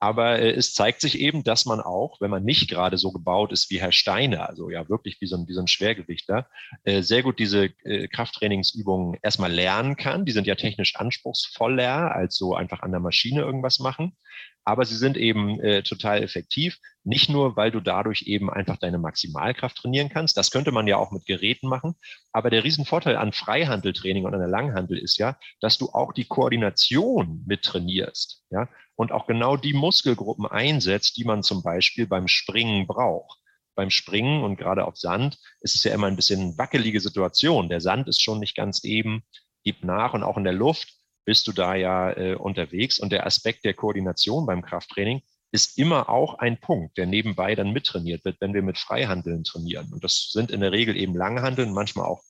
Aber 0.00 0.38
äh, 0.38 0.50
es 0.50 0.72
zeigt 0.72 1.02
sich 1.02 1.20
eben, 1.20 1.44
dass 1.44 1.66
man 1.66 1.80
auch, 1.80 2.20
wenn 2.20 2.30
man 2.30 2.42
nicht 2.42 2.70
gerade 2.70 2.96
so 2.96 3.12
gebaut 3.12 3.52
ist 3.52 3.70
wie 3.70 3.80
Herr 3.80 3.92
Steiner, 3.92 4.48
also 4.48 4.70
ja 4.70 4.88
wirklich 4.88 5.20
wie 5.20 5.26
so 5.26 5.36
ein, 5.36 5.46
wie 5.46 5.52
so 5.52 5.60
ein 5.60 5.68
Schwergewichter, 5.68 6.48
äh, 6.84 7.02
sehr 7.02 7.22
gut 7.22 7.38
diese 7.38 7.66
äh, 7.84 8.08
Krafttrainingsübungen 8.08 9.18
erstmal 9.22 9.52
lernen 9.52 9.96
kann. 9.96 10.24
Die 10.24 10.32
sind 10.32 10.46
ja 10.46 10.54
technisch 10.54 10.96
anspruchsvoller 10.96 12.14
als 12.14 12.36
so 12.36 12.54
einfach 12.54 12.80
an 12.80 12.92
der 12.92 13.00
Maschine 13.00 13.42
irgendwas 13.42 13.78
machen. 13.78 14.16
aber 14.64 14.84
sie 14.84 14.96
sind 14.96 15.16
eben 15.16 15.60
äh, 15.60 15.82
total 15.82 16.22
effektiv. 16.22 16.78
Nicht 17.02 17.30
nur, 17.30 17.56
weil 17.56 17.70
du 17.70 17.80
dadurch 17.80 18.22
eben 18.26 18.50
einfach 18.50 18.76
deine 18.76 18.98
Maximalkraft 18.98 19.76
trainieren 19.78 20.10
kannst. 20.10 20.36
Das 20.36 20.50
könnte 20.50 20.70
man 20.70 20.86
ja 20.86 20.96
auch 20.96 21.10
mit 21.12 21.24
Geräten 21.26 21.68
machen. 21.68 21.94
Aber 22.32 22.50
der 22.50 22.62
Riesenvorteil 22.62 23.16
an 23.16 23.32
Freihandeltraining 23.32 24.24
und 24.24 24.34
an 24.34 24.40
der 24.40 24.48
Langhandel 24.48 24.98
ist 24.98 25.18
ja, 25.18 25.36
dass 25.60 25.78
du 25.78 25.90
auch 25.90 26.12
die 26.12 26.26
Koordination 26.26 27.42
mit 27.46 27.62
trainierst. 27.62 28.44
Ja? 28.50 28.68
Und 29.00 29.12
auch 29.12 29.26
genau 29.26 29.56
die 29.56 29.72
Muskelgruppen 29.72 30.44
einsetzt, 30.44 31.16
die 31.16 31.24
man 31.24 31.42
zum 31.42 31.62
Beispiel 31.62 32.06
beim 32.06 32.28
Springen 32.28 32.86
braucht 32.86 33.40
beim 33.80 33.88
Springen 33.88 34.44
und 34.44 34.56
gerade 34.56 34.84
auf 34.84 34.98
Sand 34.98 35.38
ist 35.62 35.74
es 35.74 35.84
ja 35.84 35.94
immer 35.94 36.06
ein 36.06 36.16
bisschen 36.16 36.58
wackelige 36.58 37.00
Situation. 37.00 37.70
Der 37.70 37.80
Sand 37.80 38.08
ist 38.08 38.20
schon 38.20 38.38
nicht 38.38 38.54
ganz 38.54 38.84
eben, 38.84 39.22
gibt 39.64 39.84
nach 39.84 40.12
und 40.12 40.22
auch 40.22 40.36
in 40.36 40.44
der 40.44 40.52
Luft 40.52 40.92
bist 41.24 41.46
du 41.46 41.52
da 41.52 41.74
ja 41.74 42.12
äh, 42.12 42.34
unterwegs. 42.34 42.98
Und 42.98 43.10
der 43.10 43.24
Aspekt 43.24 43.64
der 43.64 43.72
Koordination 43.72 44.44
beim 44.44 44.60
Krafttraining 44.60 45.22
ist 45.50 45.78
immer 45.78 46.10
auch 46.10 46.34
ein 46.34 46.60
Punkt, 46.60 46.98
der 46.98 47.06
nebenbei 47.06 47.54
dann 47.54 47.72
mittrainiert 47.72 48.22
wird, 48.26 48.38
wenn 48.42 48.52
wir 48.52 48.62
mit 48.62 48.76
Freihandeln 48.76 49.44
trainieren. 49.44 49.90
Und 49.94 50.04
das 50.04 50.28
sind 50.30 50.50
in 50.50 50.60
der 50.60 50.72
Regel 50.72 50.94
eben 50.94 51.16
Langhandeln, 51.16 51.72
manchmal 51.72 52.04
auch 52.04 52.22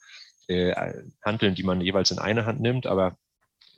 äh, 0.46 0.72
Handeln, 1.24 1.56
die 1.56 1.64
man 1.64 1.80
jeweils 1.80 2.12
in 2.12 2.20
eine 2.20 2.46
Hand 2.46 2.60
nimmt. 2.60 2.86
Aber 2.86 3.16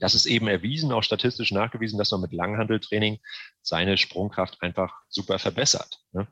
das 0.02 0.16
ist 0.16 0.26
eben 0.26 0.49
erwiesen, 0.49 0.90
auch 0.90 1.04
statistisch 1.04 1.52
nachgewiesen, 1.52 1.97
dass 1.97 2.11
man 2.11 2.23
mit 2.23 2.32
Langhandeltraining 2.32 3.21
seine 3.62 3.97
Sprungkraft 3.97 4.61
einfach 4.61 4.92
super 5.09 5.38
verbessert. 5.38 6.00
Ne? 6.11 6.26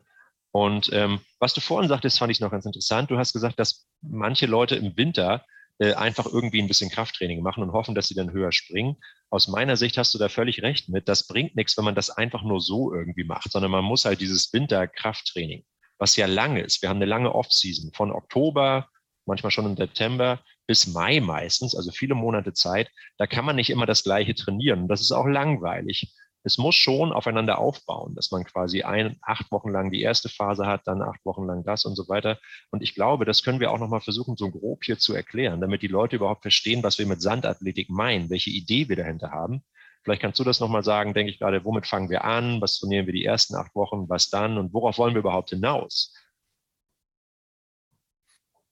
Und 0.51 0.91
ähm, 0.93 1.21
was 1.39 1.55
du 1.55 1.61
vorhin 1.61 1.89
sagtest, 1.89 2.19
fand 2.19 2.33
ich 2.33 2.41
noch 2.41 2.51
ganz 2.51 2.67
interessant. 2.67 3.13
Du 3.13 3.17
hast 3.17 3.33
gesagt, 3.33 3.61
dass 3.61 3.87
manche 4.03 4.47
Leute 4.47 4.75
im 4.75 4.97
Winter 4.97 5.45
äh, 5.79 5.95
einfach 5.95 6.27
irgendwie 6.27 6.61
ein 6.61 6.67
bisschen 6.67 6.91
Krafttraining 6.91 7.45
machen 7.45 7.63
und 7.63 7.71
hoffen, 7.71 7.95
dass 7.95 8.09
sie 8.09 8.17
dann 8.17 8.33
höher 8.33 8.51
springen. 8.51 8.97
Aus 9.31 9.47
meiner 9.47 9.77
Sicht 9.77 9.97
hast 9.99 10.13
du 10.15 10.19
da 10.19 10.29
völlig 10.29 10.63
recht 10.63 10.89
mit. 10.89 11.09
Das 11.09 11.29
bringt 11.29 11.55
nichts, 11.55 11.77
wenn 11.77 11.85
man 11.85 11.95
das 11.95 12.11
einfach 12.11 12.43
nur 12.43 12.61
so 12.61 12.93
irgendwie 12.93 13.23
macht, 13.23 13.53
sondern 13.53 13.71
man 13.71 13.85
muss 13.85 14.05
halt 14.05 14.21
dieses 14.21 14.53
Winterkrafttraining, 14.53 15.65
was 15.97 16.17
ja 16.17 16.27
lange 16.27 16.63
ist. 16.63 16.83
Wir 16.83 16.89
haben 16.89 16.97
eine 16.97 17.07
lange 17.07 17.33
Off-Season 17.33 17.93
von 17.95 18.11
Oktober, 18.11 18.89
manchmal 19.27 19.53
schon 19.53 19.67
im 19.67 19.77
September 19.77 20.41
bis 20.71 20.87
Mai 20.87 21.21
meistens, 21.21 21.75
also 21.75 21.91
viele 21.91 22.15
Monate 22.15 22.53
Zeit. 22.53 22.89
Da 23.19 23.27
kann 23.27 23.45
man 23.45 23.57
nicht 23.57 23.71
immer 23.71 23.87
das 23.87 24.05
Gleiche 24.05 24.35
trainieren. 24.35 24.87
Das 24.87 25.01
ist 25.01 25.11
auch 25.11 25.27
langweilig 25.27 26.15
es 26.43 26.59
muss 26.59 26.75
schon 26.75 27.13
aufeinander 27.13 27.59
aufbauen, 27.59 28.15
dass 28.15 28.31
man 28.31 28.45
quasi 28.45 28.83
ein, 28.83 29.19
acht 29.23 29.51
Wochen 29.53 29.71
lang 29.71 29.91
die 29.91 30.01
erste 30.01 30.29
Phase 30.29 30.67
hat, 30.67 30.87
dann 30.87 31.03
acht 31.03 31.25
Wochen 31.25 31.47
lang 31.47 31.65
das 31.65 31.85
und 31.85 31.97
so 31.97 32.09
weiter. 32.09 32.39
Und 32.71 32.83
ich 32.83 32.95
glaube, 32.95 33.25
das 33.25 33.43
können 33.43 33.61
wir 33.61 33.71
auch 33.71 33.79
nochmal 33.79 34.01
versuchen, 34.01 34.37
so 34.37 34.51
grob 34.51 34.85
hier 34.85 34.99
zu 34.99 35.15
erklären, 35.15 35.61
damit 35.61 35.83
die 35.83 35.89
Leute 35.89 36.17
überhaupt 36.17 36.43
verstehen, 36.43 36.83
was 36.83 36.99
wir 36.99 37.07
mit 37.07 37.21
Sandathletik 37.21 37.91
meinen, 37.91 38.31
welche 38.31 38.51
Idee 38.51 38.89
wir 38.89 38.97
dahinter 38.97 39.31
haben. 39.31 39.63
Vielleicht 40.03 40.23
kannst 40.23 40.39
du 40.39 40.45
das 40.45 40.61
nochmal 40.61 40.83
sagen, 40.83 41.13
denke 41.13 41.31
ich 41.31 41.39
gerade, 41.39 41.63
womit 41.65 41.87
fangen 41.87 42.09
wir 42.09 42.25
an, 42.25 42.61
was 42.63 42.79
trainieren 42.79 43.05
wir 43.05 43.13
die 43.13 43.25
ersten 43.25 43.55
acht 43.55 43.75
Wochen, 43.75 44.09
was 44.09 44.31
dann 44.31 44.57
und 44.57 44.73
worauf 44.73 44.97
wollen 44.97 45.15
wir 45.15 45.21
überhaupt 45.21 45.51
hinaus? 45.51 46.15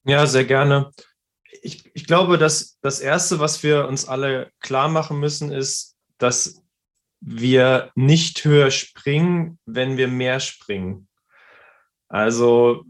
Ja, 0.05 0.25
sehr 0.26 0.45
gerne. 0.45 0.90
Ich, 1.62 1.90
ich 1.95 2.07
glaube, 2.07 2.38
dass 2.38 2.78
das 2.81 3.00
Erste, 3.00 3.38
was 3.38 3.62
wir 3.62 3.88
uns 3.88 4.07
alle 4.07 4.50
klar 4.61 4.88
machen 4.88 5.19
müssen, 5.19 5.50
ist, 5.50 5.97
dass 6.19 6.62
wir 7.21 7.90
nicht 7.95 8.45
höher 8.45 8.71
springen, 8.71 9.59
wenn 9.67 9.97
wir 9.97 10.09
mehr 10.09 10.40
springen. 10.40 11.09
Also, 12.09 12.85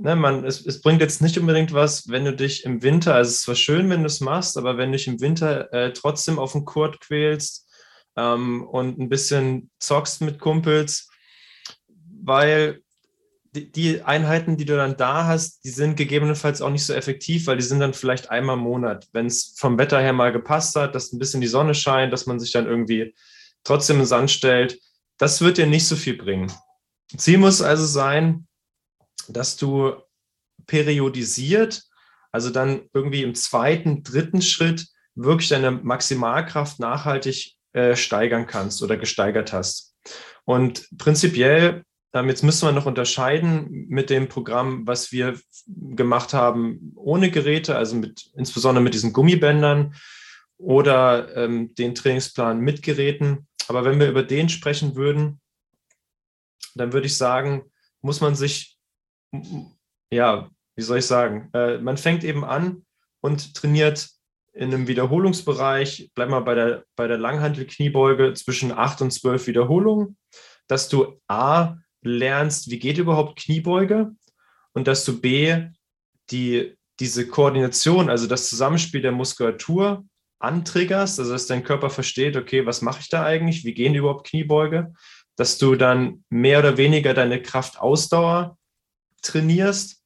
ne, 0.00 0.16
man, 0.16 0.44
es, 0.44 0.64
es 0.64 0.82
bringt 0.82 1.00
jetzt 1.00 1.22
nicht 1.22 1.38
unbedingt 1.38 1.72
was, 1.72 2.08
wenn 2.08 2.24
du 2.24 2.34
dich 2.34 2.64
im 2.64 2.82
Winter, 2.82 3.14
also 3.14 3.28
es 3.28 3.36
ist 3.36 3.42
zwar 3.42 3.54
schön, 3.54 3.90
wenn 3.90 4.00
du 4.00 4.06
es 4.06 4.20
machst, 4.20 4.56
aber 4.56 4.76
wenn 4.76 4.92
du 4.92 4.98
dich 4.98 5.08
im 5.08 5.20
Winter 5.20 5.72
äh, 5.72 5.92
trotzdem 5.92 6.38
auf 6.38 6.52
den 6.52 6.64
Kurt 6.64 7.00
quälst 7.00 7.68
ähm, 8.16 8.62
und 8.66 8.98
ein 8.98 9.08
bisschen 9.08 9.70
zockst 9.78 10.20
mit 10.20 10.38
Kumpels, 10.38 11.08
weil 12.22 12.81
die, 13.52 14.02
Einheiten, 14.02 14.56
die 14.56 14.64
du 14.64 14.76
dann 14.76 14.96
da 14.96 15.26
hast, 15.26 15.64
die 15.64 15.70
sind 15.70 15.96
gegebenenfalls 15.96 16.62
auch 16.62 16.70
nicht 16.70 16.86
so 16.86 16.94
effektiv, 16.94 17.46
weil 17.46 17.58
die 17.58 17.62
sind 17.62 17.80
dann 17.80 17.92
vielleicht 17.92 18.30
einmal 18.30 18.56
im 18.56 18.62
Monat. 18.62 19.08
Wenn 19.12 19.26
es 19.26 19.54
vom 19.58 19.78
Wetter 19.78 20.00
her 20.00 20.14
mal 20.14 20.32
gepasst 20.32 20.74
hat, 20.76 20.94
dass 20.94 21.12
ein 21.12 21.18
bisschen 21.18 21.42
die 21.42 21.46
Sonne 21.48 21.74
scheint, 21.74 22.12
dass 22.12 22.26
man 22.26 22.40
sich 22.40 22.52
dann 22.52 22.66
irgendwie 22.66 23.14
trotzdem 23.62 24.00
in 24.00 24.06
Sand 24.06 24.30
stellt, 24.30 24.80
das 25.18 25.42
wird 25.42 25.58
dir 25.58 25.66
nicht 25.66 25.86
so 25.86 25.96
viel 25.96 26.16
bringen. 26.16 26.50
Ziel 27.16 27.38
muss 27.38 27.60
also 27.60 27.84
sein, 27.84 28.46
dass 29.28 29.56
du 29.56 29.92
periodisiert, 30.66 31.82
also 32.30 32.48
dann 32.48 32.88
irgendwie 32.94 33.22
im 33.22 33.34
zweiten, 33.34 34.02
dritten 34.02 34.40
Schritt 34.40 34.88
wirklich 35.14 35.50
deine 35.50 35.70
Maximalkraft 35.72 36.80
nachhaltig 36.80 37.56
äh, 37.74 37.96
steigern 37.96 38.46
kannst 38.46 38.82
oder 38.82 38.96
gesteigert 38.96 39.52
hast. 39.52 39.94
Und 40.44 40.88
prinzipiell, 40.96 41.84
jetzt 42.14 42.42
müssen 42.42 42.68
wir 42.68 42.72
noch 42.72 42.86
unterscheiden 42.86 43.86
mit 43.88 44.10
dem 44.10 44.28
Programm, 44.28 44.86
was 44.86 45.12
wir 45.12 45.38
gemacht 45.66 46.34
haben 46.34 46.92
ohne 46.96 47.30
Geräte, 47.30 47.76
also 47.76 47.96
mit, 47.96 48.30
insbesondere 48.36 48.84
mit 48.84 48.94
diesen 48.94 49.12
Gummibändern 49.12 49.94
oder 50.58 51.34
ähm, 51.36 51.74
den 51.74 51.94
Trainingsplan 51.94 52.60
mit 52.60 52.82
Geräten. 52.82 53.48
Aber 53.68 53.84
wenn 53.84 53.98
wir 53.98 54.08
über 54.08 54.22
den 54.22 54.48
sprechen 54.48 54.94
würden, 54.94 55.40
dann 56.74 56.92
würde 56.92 57.06
ich 57.06 57.16
sagen, 57.16 57.62
muss 58.02 58.20
man 58.20 58.34
sich, 58.34 58.78
ja, 60.12 60.50
wie 60.76 60.82
soll 60.82 60.98
ich 60.98 61.06
sagen, 61.06 61.50
äh, 61.54 61.78
man 61.78 61.96
fängt 61.96 62.24
eben 62.24 62.44
an 62.44 62.84
und 63.20 63.54
trainiert 63.54 64.10
in 64.52 64.74
einem 64.74 64.86
Wiederholungsbereich, 64.86 66.10
bleib 66.14 66.28
mal 66.28 66.40
bei 66.40 66.54
der, 66.54 66.84
bei 66.94 67.06
der 67.06 67.18
Langhantel-Kniebeuge 67.18 68.34
zwischen 68.34 68.70
8 68.70 69.02
und 69.02 69.10
12 69.10 69.46
Wiederholungen, 69.46 70.18
dass 70.66 70.88
du 70.88 71.20
A, 71.26 71.78
lernst, 72.02 72.70
wie 72.70 72.78
geht 72.78 72.98
überhaupt 72.98 73.38
Kniebeuge 73.38 74.12
und 74.72 74.86
dass 74.86 75.04
du 75.04 75.20
B, 75.20 75.66
die, 76.30 76.76
diese 77.00 77.26
Koordination, 77.26 78.10
also 78.10 78.26
das 78.26 78.48
Zusammenspiel 78.48 79.02
der 79.02 79.12
Muskulatur 79.12 80.04
antriggerst, 80.38 81.18
also 81.18 81.32
dass 81.32 81.46
dein 81.46 81.64
Körper 81.64 81.90
versteht, 81.90 82.36
okay, 82.36 82.66
was 82.66 82.82
mache 82.82 83.00
ich 83.00 83.08
da 83.08 83.24
eigentlich, 83.24 83.64
wie 83.64 83.74
gehen 83.74 83.94
überhaupt 83.94 84.26
Kniebeuge, 84.26 84.92
dass 85.36 85.58
du 85.58 85.76
dann 85.76 86.24
mehr 86.28 86.58
oder 86.58 86.76
weniger 86.76 87.14
deine 87.14 87.40
Kraftausdauer 87.40 88.58
trainierst. 89.22 90.02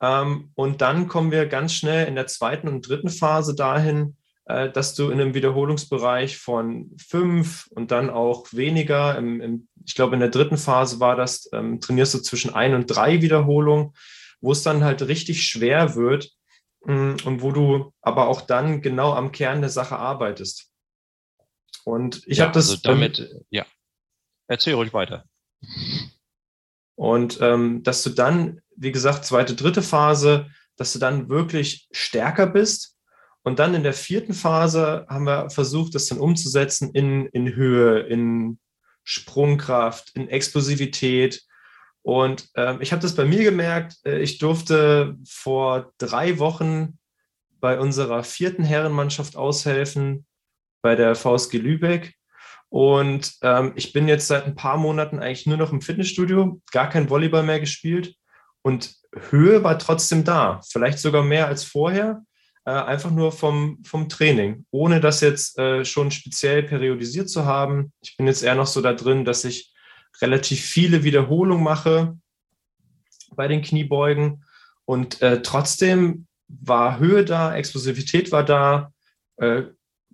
Ähm, 0.00 0.52
und 0.54 0.82
dann 0.82 1.08
kommen 1.08 1.30
wir 1.30 1.46
ganz 1.46 1.74
schnell 1.74 2.06
in 2.06 2.14
der 2.14 2.26
zweiten 2.26 2.68
und 2.68 2.86
dritten 2.86 3.08
Phase 3.08 3.54
dahin, 3.54 4.16
dass 4.44 4.94
du 4.94 5.10
in 5.10 5.20
einem 5.20 5.34
Wiederholungsbereich 5.34 6.36
von 6.36 6.90
fünf 6.98 7.68
und 7.70 7.90
dann 7.90 8.10
auch 8.10 8.46
weniger, 8.52 9.16
im, 9.16 9.40
im, 9.40 9.68
ich 9.84 9.94
glaube 9.94 10.14
in 10.14 10.20
der 10.20 10.30
dritten 10.30 10.58
Phase 10.58 11.00
war 11.00 11.16
das, 11.16 11.48
ähm, 11.52 11.80
trainierst 11.80 12.14
du 12.14 12.18
zwischen 12.18 12.52
ein 12.54 12.74
und 12.74 12.86
drei 12.86 13.22
Wiederholungen, 13.22 13.92
wo 14.40 14.52
es 14.52 14.62
dann 14.62 14.82
halt 14.82 15.02
richtig 15.02 15.44
schwer 15.44 15.94
wird, 15.94 16.32
Mm, 16.84 17.14
und 17.24 17.42
wo 17.42 17.52
du 17.52 17.92
aber 18.00 18.28
auch 18.28 18.40
dann 18.40 18.82
genau 18.82 19.12
am 19.12 19.32
Kern 19.32 19.60
der 19.60 19.70
Sache 19.70 19.96
arbeitest. 19.96 20.70
Und 21.84 22.22
ich 22.26 22.38
ja, 22.38 22.44
habe 22.44 22.54
das. 22.54 22.70
Also 22.70 22.80
damit, 22.82 23.30
ja. 23.50 23.66
Erzähl 24.48 24.74
ruhig 24.74 24.92
weiter. 24.92 25.24
Und 26.96 27.40
ähm, 27.40 27.82
dass 27.82 28.02
du 28.02 28.10
dann, 28.10 28.60
wie 28.76 28.92
gesagt, 28.92 29.24
zweite, 29.24 29.54
dritte 29.54 29.82
Phase, 29.82 30.50
dass 30.76 30.92
du 30.92 30.98
dann 30.98 31.28
wirklich 31.28 31.88
stärker 31.92 32.46
bist. 32.46 32.96
Und 33.42 33.58
dann 33.58 33.74
in 33.74 33.82
der 33.82 33.92
vierten 33.92 34.34
Phase 34.34 35.06
haben 35.08 35.24
wir 35.24 35.50
versucht, 35.50 35.94
das 35.94 36.06
dann 36.06 36.18
umzusetzen 36.18 36.90
in, 36.92 37.26
in 37.26 37.54
Höhe, 37.54 38.00
in 38.00 38.58
Sprungkraft, 39.04 40.12
in 40.14 40.28
Explosivität, 40.28 41.42
und 42.02 42.48
ähm, 42.56 42.78
ich 42.80 42.92
habe 42.92 43.00
das 43.00 43.14
bei 43.14 43.24
mir 43.24 43.44
gemerkt. 43.44 43.96
Äh, 44.04 44.18
ich 44.20 44.38
durfte 44.38 45.16
vor 45.26 45.92
drei 45.98 46.38
Wochen 46.38 46.98
bei 47.60 47.78
unserer 47.78 48.24
vierten 48.24 48.64
Herrenmannschaft 48.64 49.36
aushelfen, 49.36 50.26
bei 50.82 50.96
der 50.96 51.14
VSG 51.14 51.58
Lübeck. 51.58 52.14
Und 52.68 53.34
ähm, 53.42 53.72
ich 53.76 53.92
bin 53.92 54.08
jetzt 54.08 54.26
seit 54.26 54.46
ein 54.46 54.56
paar 54.56 54.78
Monaten 54.78 55.20
eigentlich 55.20 55.46
nur 55.46 55.58
noch 55.58 55.72
im 55.72 55.80
Fitnessstudio, 55.80 56.60
gar 56.72 56.88
kein 56.88 57.08
Volleyball 57.08 57.44
mehr 57.44 57.60
gespielt. 57.60 58.16
Und 58.62 58.96
Höhe 59.30 59.62
war 59.62 59.78
trotzdem 59.78 60.24
da, 60.24 60.60
vielleicht 60.68 60.98
sogar 60.98 61.22
mehr 61.22 61.46
als 61.46 61.64
vorher, 61.64 62.22
einfach 62.70 63.10
nur 63.10 63.32
vom, 63.32 63.82
vom 63.84 64.08
Training, 64.08 64.64
ohne 64.70 65.00
das 65.00 65.20
jetzt 65.20 65.58
äh, 65.58 65.84
schon 65.84 66.10
speziell 66.10 66.62
periodisiert 66.62 67.28
zu 67.28 67.44
haben. 67.44 67.92
Ich 68.00 68.16
bin 68.16 68.26
jetzt 68.26 68.42
eher 68.42 68.54
noch 68.54 68.66
so 68.66 68.80
da 68.80 68.92
drin, 68.92 69.24
dass 69.24 69.44
ich 69.44 69.72
relativ 70.20 70.60
viele 70.60 71.02
Wiederholungen 71.02 71.64
mache 71.64 72.16
bei 73.34 73.48
den 73.48 73.62
Kniebeugen. 73.62 74.44
Und 74.84 75.22
äh, 75.22 75.42
trotzdem 75.42 76.26
war 76.48 76.98
Höhe 76.98 77.24
da, 77.24 77.54
Explosivität 77.54 78.30
war 78.30 78.44
da, 78.44 78.92
äh, 79.38 79.62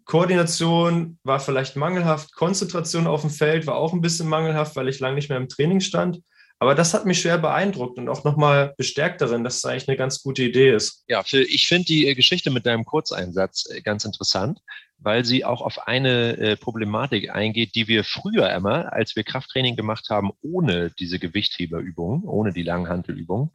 Koordination 0.04 1.18
war 1.22 1.40
vielleicht 1.40 1.76
mangelhaft, 1.76 2.32
Konzentration 2.32 3.06
auf 3.06 3.20
dem 3.20 3.30
Feld 3.30 3.66
war 3.66 3.76
auch 3.76 3.92
ein 3.92 4.00
bisschen 4.00 4.28
mangelhaft, 4.28 4.74
weil 4.74 4.88
ich 4.88 5.00
lange 5.00 5.16
nicht 5.16 5.28
mehr 5.28 5.36
im 5.36 5.50
Training 5.50 5.80
stand. 5.80 6.22
Aber 6.60 6.74
das 6.74 6.92
hat 6.92 7.06
mich 7.06 7.20
schwer 7.20 7.38
beeindruckt 7.38 7.98
und 7.98 8.08
auch 8.08 8.24
nochmal 8.24 8.74
bestärkt 8.76 9.20
darin, 9.20 9.44
dass 9.44 9.58
es 9.58 9.64
eigentlich 9.64 9.88
eine 9.88 9.96
ganz 9.96 10.22
gute 10.22 10.42
Idee 10.42 10.74
ist. 10.74 11.04
Ja, 11.06 11.22
ich 11.30 11.68
finde 11.68 11.86
die 11.86 12.08
äh, 12.08 12.14
Geschichte 12.14 12.50
mit 12.50 12.66
deinem 12.66 12.84
Kurzeinsatz 12.84 13.70
äh, 13.70 13.80
ganz 13.80 14.04
interessant, 14.04 14.60
weil 14.98 15.24
sie 15.24 15.44
auch 15.44 15.60
auf 15.62 15.86
eine 15.86 16.36
äh, 16.36 16.56
Problematik 16.56 17.30
eingeht, 17.30 17.76
die 17.76 17.86
wir 17.86 18.02
früher 18.02 18.50
immer, 18.52 18.92
als 18.92 19.14
wir 19.14 19.22
Krafttraining 19.22 19.76
gemacht 19.76 20.10
haben, 20.10 20.32
ohne 20.42 20.90
diese 20.98 21.20
Gewichtheberübung, 21.20 22.24
ohne 22.24 22.52
die 22.52 22.64
Langhantelübung, 22.64 23.52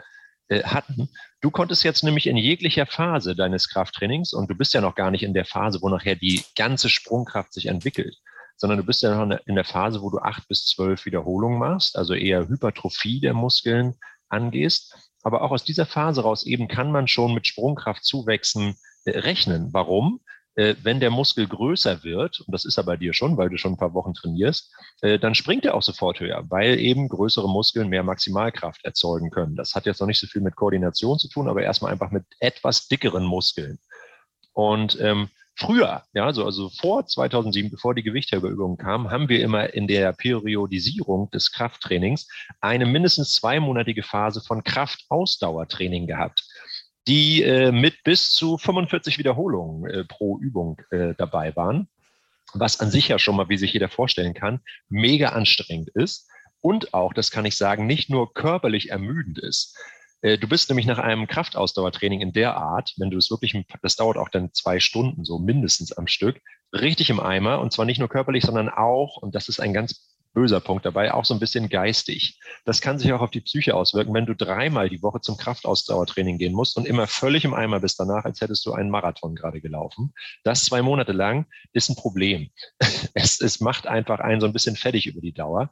hatten. 0.65 1.09
Du 1.41 1.49
konntest 1.49 1.83
jetzt 1.83 2.03
nämlich 2.03 2.27
in 2.27 2.37
jeglicher 2.37 2.85
Phase 2.85 3.33
deines 3.33 3.69
Krafttrainings, 3.69 4.33
und 4.33 4.51
du 4.51 4.55
bist 4.55 4.73
ja 4.73 4.81
noch 4.81 4.93
gar 4.93 5.09
nicht 5.09 5.23
in 5.23 5.33
der 5.33 5.45
Phase, 5.45 5.81
wo 5.81 5.89
nachher 5.89 6.15
die 6.15 6.43
ganze 6.55 6.89
Sprungkraft 6.89 7.53
sich 7.53 7.67
entwickelt, 7.67 8.17
sondern 8.63 8.79
du 8.79 8.85
bist 8.85 9.01
ja 9.01 9.25
noch 9.25 9.39
in 9.45 9.55
der 9.55 9.65
Phase, 9.65 10.01
wo 10.01 10.09
du 10.09 10.19
acht 10.19 10.47
bis 10.47 10.65
zwölf 10.67 11.05
Wiederholungen 11.05 11.59
machst, 11.59 11.97
also 11.97 12.13
eher 12.13 12.47
Hypertrophie 12.47 13.19
der 13.19 13.33
Muskeln 13.33 13.95
angehst. 14.29 14.95
Aber 15.21 15.41
auch 15.41 15.51
aus 15.51 15.65
dieser 15.65 15.85
Phase 15.85 16.21
raus 16.21 16.45
eben 16.45 16.69
kann 16.69 16.89
man 16.89 17.09
schon 17.09 17.33
mit 17.33 17.45
Sprungkraftzuwächsen 17.45 18.75
äh, 19.03 19.19
rechnen. 19.19 19.73
Warum? 19.73 20.21
Äh, 20.55 20.75
wenn 20.81 21.01
der 21.01 21.09
Muskel 21.09 21.45
größer 21.45 22.05
wird, 22.05 22.39
und 22.39 22.53
das 22.53 22.63
ist 22.63 22.77
er 22.77 22.85
bei 22.85 22.95
dir 22.95 23.13
schon, 23.13 23.35
weil 23.35 23.49
du 23.49 23.57
schon 23.57 23.73
ein 23.73 23.77
paar 23.77 23.93
Wochen 23.93 24.13
trainierst, 24.13 24.73
äh, 25.01 25.19
dann 25.19 25.35
springt 25.35 25.65
er 25.65 25.75
auch 25.75 25.83
sofort 25.83 26.21
höher, 26.21 26.45
weil 26.47 26.79
eben 26.79 27.09
größere 27.09 27.49
Muskeln 27.49 27.89
mehr 27.89 28.03
Maximalkraft 28.03 28.85
erzeugen 28.85 29.29
können. 29.29 29.57
Das 29.57 29.75
hat 29.75 29.85
jetzt 29.85 29.99
noch 29.99 30.07
nicht 30.07 30.21
so 30.21 30.27
viel 30.27 30.41
mit 30.41 30.55
Koordination 30.55 31.19
zu 31.19 31.27
tun, 31.27 31.49
aber 31.49 31.63
erstmal 31.63 31.91
einfach 31.91 32.11
mit 32.11 32.23
etwas 32.39 32.87
dickeren 32.87 33.25
Muskeln. 33.25 33.77
Und 34.53 34.97
ähm, 35.01 35.27
Früher, 35.55 36.03
ja, 36.13 36.25
also, 36.25 36.45
also 36.45 36.69
vor 36.69 37.05
2007, 37.05 37.69
bevor 37.69 37.93
die 37.93 38.01
Gewichtheberübungen 38.01 38.77
kamen, 38.77 39.11
haben 39.11 39.29
wir 39.29 39.41
immer 39.41 39.73
in 39.73 39.87
der 39.87 40.11
Periodisierung 40.11 41.29
des 41.29 41.51
Krafttrainings 41.51 42.27
eine 42.59 42.87
mindestens 42.87 43.35
zweimonatige 43.35 44.01
Phase 44.01 44.41
von 44.41 44.63
Kraftausdauertraining 44.63 46.07
gehabt, 46.07 46.43
die 47.07 47.43
äh, 47.43 47.71
mit 47.71 48.03
bis 48.03 48.31
zu 48.31 48.57
45 48.57 49.19
Wiederholungen 49.19 49.89
äh, 49.89 50.05
pro 50.05 50.39
Übung 50.39 50.81
äh, 50.89 51.13
dabei 51.17 51.55
waren, 51.55 51.87
was 52.53 52.79
an 52.79 52.89
sich 52.89 53.09
ja 53.09 53.19
schon 53.19 53.35
mal, 53.35 53.49
wie 53.49 53.57
sich 53.57 53.73
jeder 53.73 53.89
vorstellen 53.89 54.33
kann, 54.33 54.61
mega 54.89 55.29
anstrengend 55.29 55.89
ist 55.89 56.27
und 56.61 56.93
auch, 56.93 57.13
das 57.13 57.29
kann 57.29 57.45
ich 57.45 57.57
sagen, 57.57 57.85
nicht 57.85 58.09
nur 58.09 58.33
körperlich 58.33 58.89
ermüdend 58.89 59.37
ist. 59.37 59.77
Äh, 60.23 60.39
du 60.39 60.47
bist 60.47 60.69
nämlich 60.69 60.87
nach 60.87 60.97
einem 60.97 61.27
Kraftausdauertraining 61.27 62.21
in 62.21 62.33
der 62.33 62.57
Art, 62.57 62.93
wenn 62.97 63.11
du 63.11 63.17
es 63.17 63.29
wirklich, 63.29 63.55
das 63.83 63.95
dauert 63.95 64.17
auch 64.17 64.29
dann 64.29 64.51
zwei 64.53 64.79
Stunden 64.79 65.23
so 65.25 65.37
mindestens 65.37 65.91
am 65.91 66.07
Stück, 66.07 66.41
richtig 66.73 67.11
im 67.11 67.19
Eimer 67.19 67.59
und 67.59 67.71
zwar 67.71 67.85
nicht 67.85 67.99
nur 67.99 68.09
körperlich, 68.09 68.43
sondern 68.43 68.69
auch, 68.69 69.17
und 69.17 69.35
das 69.35 69.49
ist 69.49 69.59
ein 69.59 69.73
ganz 69.73 70.09
böser 70.33 70.59
Punkt 70.59 70.85
dabei, 70.85 71.13
auch 71.13 71.25
so 71.25 71.33
ein 71.33 71.39
bisschen 71.39 71.69
geistig. 71.69 72.39
Das 72.65 72.81
kann 72.81 72.97
sich 72.97 73.13
auch 73.13 73.21
auf 73.21 73.29
die 73.29 73.41
Psyche 73.41 73.75
auswirken, 73.75 74.13
wenn 74.13 74.25
du 74.25 74.35
dreimal 74.35 74.89
die 74.89 75.03
Woche 75.03 75.21
zum 75.21 75.37
Kraftausdauertraining 75.37 76.39
gehen 76.39 76.53
musst 76.53 76.75
und 76.75 76.87
immer 76.87 77.05
völlig 77.05 77.45
im 77.45 77.53
Eimer 77.53 77.79
bist 77.79 77.99
danach, 77.99 78.25
als 78.25 78.41
hättest 78.41 78.65
du 78.65 78.73
einen 78.73 78.89
Marathon 78.89 79.35
gerade 79.35 79.61
gelaufen. 79.61 80.13
Das 80.43 80.65
zwei 80.65 80.81
Monate 80.81 81.11
lang 81.11 81.45
ist 81.71 81.89
ein 81.89 81.95
Problem. 81.95 82.49
Es, 83.15 83.41
es 83.41 83.59
macht 83.59 83.85
einfach 83.85 84.19
einen 84.19 84.41
so 84.41 84.47
ein 84.47 84.53
bisschen 84.53 84.75
fertig 84.75 85.05
über 85.05 85.21
die 85.21 85.33
Dauer. 85.33 85.71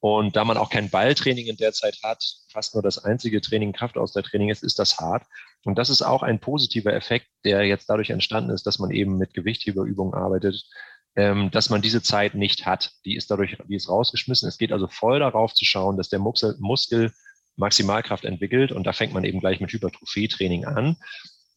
Und 0.00 0.36
da 0.36 0.44
man 0.44 0.56
auch 0.56 0.70
kein 0.70 0.90
Balltraining 0.90 1.46
in 1.46 1.56
der 1.56 1.72
Zeit 1.72 1.98
hat, 2.04 2.22
fast 2.52 2.74
nur 2.74 2.82
das 2.82 3.04
einzige 3.04 3.40
Training 3.40 3.72
Kraftausdauertraining 3.72 4.48
ist, 4.48 4.62
ist 4.62 4.78
das 4.78 4.98
hart. 4.98 5.24
Und 5.64 5.76
das 5.76 5.90
ist 5.90 6.02
auch 6.02 6.22
ein 6.22 6.38
positiver 6.38 6.92
Effekt, 6.92 7.26
der 7.44 7.64
jetzt 7.64 7.90
dadurch 7.90 8.10
entstanden 8.10 8.50
ist, 8.50 8.66
dass 8.66 8.78
man 8.78 8.90
eben 8.92 9.18
mit 9.18 9.34
Gewichtheberübungen 9.34 10.14
arbeitet, 10.14 10.64
ähm, 11.16 11.50
dass 11.50 11.68
man 11.68 11.82
diese 11.82 12.00
Zeit 12.00 12.34
nicht 12.34 12.64
hat. 12.64 12.92
Die 13.04 13.16
ist 13.16 13.30
dadurch, 13.30 13.56
die 13.68 13.74
ist 13.74 13.88
rausgeschmissen. 13.88 14.48
Es 14.48 14.58
geht 14.58 14.72
also 14.72 14.86
voll 14.86 15.18
darauf 15.18 15.52
zu 15.52 15.64
schauen, 15.64 15.96
dass 15.96 16.08
der 16.08 16.20
Muskel, 16.20 16.54
Muskel 16.60 17.12
Maximalkraft 17.56 18.24
entwickelt 18.24 18.70
und 18.70 18.84
da 18.84 18.92
fängt 18.92 19.12
man 19.12 19.24
eben 19.24 19.40
gleich 19.40 19.60
mit 19.60 19.72
Hypertrophie-Training 19.72 20.64
an. 20.64 20.96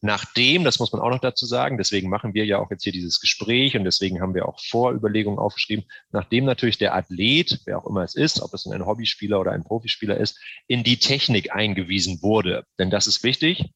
Nachdem, 0.04 0.64
das 0.64 0.80
muss 0.80 0.92
man 0.92 1.00
auch 1.00 1.10
noch 1.10 1.20
dazu 1.20 1.46
sagen, 1.46 1.78
deswegen 1.78 2.10
machen 2.10 2.34
wir 2.34 2.44
ja 2.44 2.58
auch 2.58 2.72
jetzt 2.72 2.82
hier 2.82 2.92
dieses 2.92 3.20
Gespräch 3.20 3.76
und 3.76 3.84
deswegen 3.84 4.20
haben 4.20 4.34
wir 4.34 4.48
auch 4.48 4.58
Vorüberlegungen 4.60 5.38
aufgeschrieben, 5.38 5.84
nachdem 6.10 6.44
natürlich 6.44 6.76
der 6.76 6.96
Athlet, 6.96 7.60
wer 7.66 7.78
auch 7.78 7.86
immer 7.86 8.02
es 8.02 8.16
ist, 8.16 8.42
ob 8.42 8.52
es 8.52 8.66
ein 8.66 8.84
Hobbyspieler 8.84 9.38
oder 9.38 9.52
ein 9.52 9.62
Profispieler 9.62 10.16
ist, 10.16 10.40
in 10.66 10.82
die 10.82 10.96
Technik 10.96 11.54
eingewiesen 11.54 12.20
wurde. 12.20 12.64
Denn 12.80 12.90
das 12.90 13.06
ist 13.06 13.22
wichtig. 13.22 13.70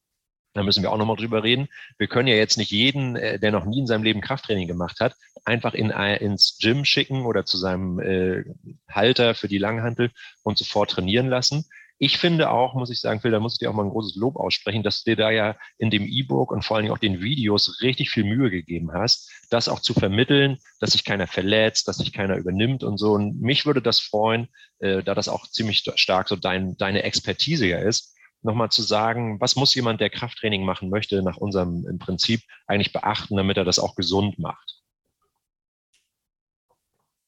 Da 0.53 0.63
müssen 0.63 0.83
wir 0.83 0.91
auch 0.91 0.97
nochmal 0.97 1.15
drüber 1.15 1.43
reden. 1.43 1.69
Wir 1.97 2.07
können 2.07 2.27
ja 2.27 2.35
jetzt 2.35 2.57
nicht 2.57 2.71
jeden, 2.71 3.15
äh, 3.15 3.39
der 3.39 3.51
noch 3.51 3.63
nie 3.63 3.79
in 3.79 3.87
seinem 3.87 4.03
Leben 4.03 4.19
Krafttraining 4.19 4.67
gemacht 4.67 4.99
hat, 4.99 5.15
einfach 5.45 5.73
in, 5.73 5.91
ins 5.91 6.57
Gym 6.59 6.83
schicken 6.83 7.25
oder 7.25 7.45
zu 7.45 7.57
seinem 7.57 7.99
äh, 7.99 8.43
Halter 8.89 9.33
für 9.33 9.47
die 9.47 9.59
Langhantel 9.59 10.11
und 10.43 10.57
sofort 10.57 10.91
trainieren 10.91 11.29
lassen. 11.29 11.65
Ich 11.99 12.19
finde 12.19 12.51
auch, 12.51 12.75
muss 12.75 12.91
ich 12.91 12.99
sagen, 12.99 13.21
Phil, 13.21 13.31
da 13.31 13.39
muss 13.39 13.53
ich 13.53 13.59
dir 13.59 13.69
auch 13.69 13.73
mal 13.73 13.83
ein 13.83 13.89
großes 13.89 14.15
Lob 14.15 14.35
aussprechen, 14.35 14.83
dass 14.83 15.03
du 15.03 15.11
dir 15.11 15.15
da 15.17 15.31
ja 15.31 15.55
in 15.79 15.89
dem 15.89 16.05
E-Book 16.05 16.51
und 16.51 16.63
vor 16.63 16.77
allen 16.77 16.83
Dingen 16.83 16.93
auch 16.93 16.99
den 16.99 17.21
Videos 17.21 17.81
richtig 17.81 18.11
viel 18.11 18.23
Mühe 18.23 18.51
gegeben 18.51 18.91
hast, 18.93 19.31
das 19.49 19.67
auch 19.67 19.79
zu 19.79 19.93
vermitteln, 19.95 20.57
dass 20.79 20.91
sich 20.91 21.03
keiner 21.03 21.25
verletzt, 21.25 21.87
dass 21.87 21.97
sich 21.97 22.13
keiner 22.13 22.37
übernimmt 22.37 22.83
und 22.83 22.97
so. 22.97 23.13
Und 23.13 23.41
mich 23.41 23.65
würde 23.65 23.81
das 23.81 23.99
freuen, 23.99 24.47
äh, 24.79 25.01
da 25.01 25.15
das 25.15 25.27
auch 25.27 25.47
ziemlich 25.47 25.83
stark 25.95 26.27
so 26.27 26.35
dein, 26.35 26.77
deine 26.77 27.01
Expertise 27.01 27.65
ja 27.65 27.79
ist, 27.79 28.15
nochmal 28.43 28.69
zu 28.69 28.83
sagen, 28.83 29.39
was 29.41 29.55
muss 29.55 29.73
jemand, 29.73 29.99
der 29.99 30.11
Krafttraining 30.11 30.63
machen 30.63 30.89
möchte, 30.89 31.23
nach 31.23 31.37
unserem 31.37 31.87
im 31.87 31.97
Prinzip 31.97 32.41
eigentlich 32.67 32.93
beachten, 32.93 33.35
damit 33.35 33.57
er 33.57 33.65
das 33.65 33.79
auch 33.79 33.95
gesund 33.95 34.37
macht? 34.37 34.81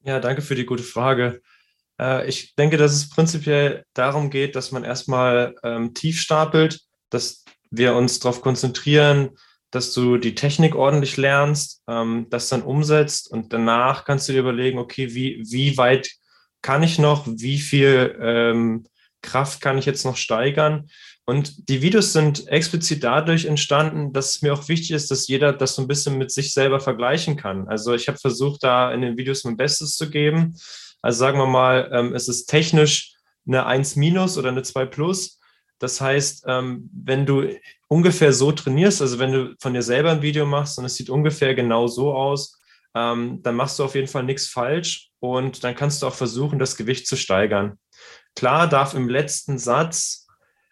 Ja, 0.02 0.20
danke 0.20 0.42
für 0.42 0.56
die 0.56 0.66
gute 0.66 0.84
Frage. 0.84 1.42
Äh, 2.00 2.28
ich 2.28 2.56
denke, 2.56 2.78
dass 2.78 2.94
es 2.94 3.10
prinzipiell 3.10 3.84
darum 3.94 4.30
geht, 4.30 4.56
dass 4.56 4.72
man 4.72 4.84
erstmal 4.84 5.56
ähm, 5.64 5.94
tief 5.94 6.20
stapelt, 6.20 6.82
dass 7.10 7.44
wir 7.72 7.96
uns 7.96 8.20
darauf 8.20 8.42
konzentrieren, 8.42 9.32
dass 9.72 9.94
du 9.94 10.18
die 10.18 10.36
Technik 10.36 10.76
ordentlich 10.76 11.18
lernst, 11.18 11.84
ähm, 11.88 12.28
das 12.30 12.50
dann 12.50 12.64
umsetzt 12.64 13.30
und 13.30 13.54
danach 13.54 14.06
kannst 14.06 14.28
du 14.28 14.34
dir 14.34 14.40
überlegen, 14.40 14.80
okay, 14.80 15.14
wie, 15.14 15.44
wie 15.48 15.78
weit 15.78 16.10
kann 16.62 16.84
ich 16.84 17.00
noch, 17.00 17.28
wie 17.28 17.60
viel 17.60 18.18
ähm, 18.22 18.86
Kraft 19.22 19.62
kann 19.62 19.78
ich 19.78 19.86
jetzt 19.86 20.06
noch 20.06 20.18
steigern? 20.18 20.90
Und 21.26 21.70
die 21.70 21.84
Videos 21.84 22.12
sind 22.12 22.48
explizit 22.48 23.04
dadurch 23.04 23.46
entstanden, 23.46 24.14
dass 24.14 24.32
es 24.32 24.42
mir 24.42 24.52
auch 24.52 24.68
wichtig 24.68 24.92
ist, 24.92 25.12
dass 25.12 25.28
jeder 25.28 25.54
das 25.54 25.76
so 25.76 25.84
ein 25.84 25.88
bisschen 25.88 26.18
mit 26.18 26.32
sich 26.32 26.54
selber 26.54 26.80
vergleichen 26.80 27.38
kann. 27.38 27.68
Also 27.68 27.94
ich 27.94 28.08
habe 28.08 28.18
versucht, 28.18 28.64
da 28.64 28.92
in 28.92 29.02
den 29.02 29.16
Videos 29.16 29.44
mein 29.44 29.56
Bestes 29.56 29.96
zu 29.96 30.10
geben. 30.10 30.56
Also 31.02 31.20
sagen 31.20 31.40
wir 31.40 31.48
mal, 31.48 31.90
ähm, 31.94 32.14
es 32.14 32.28
ist 32.28 32.46
technisch 32.46 33.14
eine 33.48 33.66
1 33.66 33.96
minus 33.96 34.38
oder 34.38 34.50
eine 34.50 34.64
2 34.64 34.86
plus. 34.86 35.40
Das 35.80 36.02
heißt, 36.02 36.44
ähm, 36.48 36.90
wenn 36.94 37.26
du 37.26 37.48
ungefähr 37.88 38.34
so 38.34 38.52
trainierst, 38.52 39.02
also 39.02 39.18
wenn 39.18 39.32
du 39.32 39.56
von 39.60 39.74
dir 39.74 39.82
selber 39.82 40.12
ein 40.12 40.22
Video 40.22 40.46
machst 40.46 40.78
und 40.78 40.86
es 40.86 40.96
sieht 40.96 41.10
ungefähr 41.10 41.56
genau 41.56 41.88
so 41.88 42.14
aus, 42.14 42.60
ähm, 42.96 43.42
dann 43.44 43.56
machst 43.56 43.80
du 43.80 43.84
auf 43.84 43.96
jeden 43.96 44.08
Fall 44.08 44.24
nichts 44.24 44.48
falsch 44.48 45.12
und 45.20 45.64
dann 45.64 45.76
kannst 45.76 46.02
du 46.02 46.08
auch 46.08 46.14
versuchen, 46.14 46.60
das 46.60 46.76
Gewicht 46.76 47.08
zu 47.08 47.16
steigern. 47.16 47.78
Klar 48.36 48.68
darf 48.68 48.94
im 48.94 49.10
letzten 49.10 49.58
Satz 49.58 50.28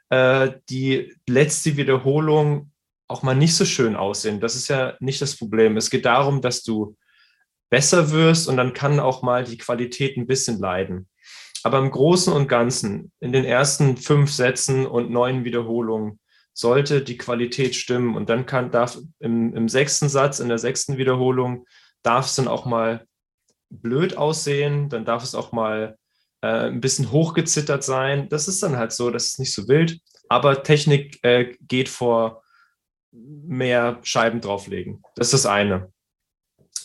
äh, 0.09 0.51
die 0.69 1.15
letzte 1.27 1.77
Wiederholung 1.77 2.71
auch 3.07 3.23
mal 3.23 3.35
nicht 3.35 3.55
so 3.55 3.65
schön 3.65 3.95
aussehen. 3.95 4.41
Das 4.41 4.55
ist 4.55 4.67
ja 4.67 4.95
nicht 4.99 5.21
das 5.21 5.37
Problem. 5.37 5.77
Es 5.77 5.89
geht 5.89 6.05
darum, 6.05 6.41
dass 6.41 6.63
du 6.63 6.97
besser 7.69 8.11
wirst 8.11 8.47
und 8.47 8.57
dann 8.57 8.73
kann 8.73 8.99
auch 8.99 9.21
mal 9.21 9.43
die 9.43 9.57
Qualität 9.57 10.17
ein 10.17 10.27
bisschen 10.27 10.59
leiden. 10.59 11.07
Aber 11.63 11.79
im 11.79 11.91
Großen 11.91 12.31
und 12.31 12.47
Ganzen, 12.47 13.11
in 13.19 13.31
den 13.31 13.45
ersten 13.45 13.97
fünf 13.97 14.31
Sätzen 14.31 14.85
und 14.85 15.11
neun 15.11 15.43
Wiederholungen, 15.43 16.19
sollte 16.53 17.01
die 17.01 17.17
Qualität 17.17 17.75
stimmen. 17.75 18.15
Und 18.15 18.29
dann 18.29 18.45
kann, 18.45 18.71
darf 18.71 18.97
im, 19.19 19.55
im 19.55 19.69
sechsten 19.69 20.09
Satz, 20.09 20.39
in 20.39 20.47
der 20.47 20.57
sechsten 20.57 20.97
Wiederholung, 20.97 21.65
darf 22.03 22.27
es 22.27 22.35
dann 22.35 22.47
auch 22.47 22.65
mal 22.65 23.05
blöd 23.69 24.17
aussehen, 24.17 24.89
dann 24.89 25.05
darf 25.05 25.23
es 25.23 25.35
auch 25.35 25.51
mal 25.51 25.97
äh, 26.41 26.67
ein 26.67 26.81
bisschen 26.81 27.11
hochgezittert 27.11 27.83
sein. 27.83 28.29
Das 28.29 28.47
ist 28.47 28.63
dann 28.63 28.77
halt 28.77 28.91
so, 28.91 29.11
das 29.11 29.25
ist 29.25 29.39
nicht 29.39 29.53
so 29.53 29.67
wild. 29.67 29.99
Aber 30.29 30.63
Technik 30.63 31.19
äh, 31.23 31.55
geht 31.61 31.89
vor 31.89 32.43
mehr 33.11 33.99
Scheiben 34.03 34.41
drauflegen. 34.41 35.01
Das 35.15 35.27
ist 35.27 35.45
das 35.45 35.45
eine. 35.45 35.91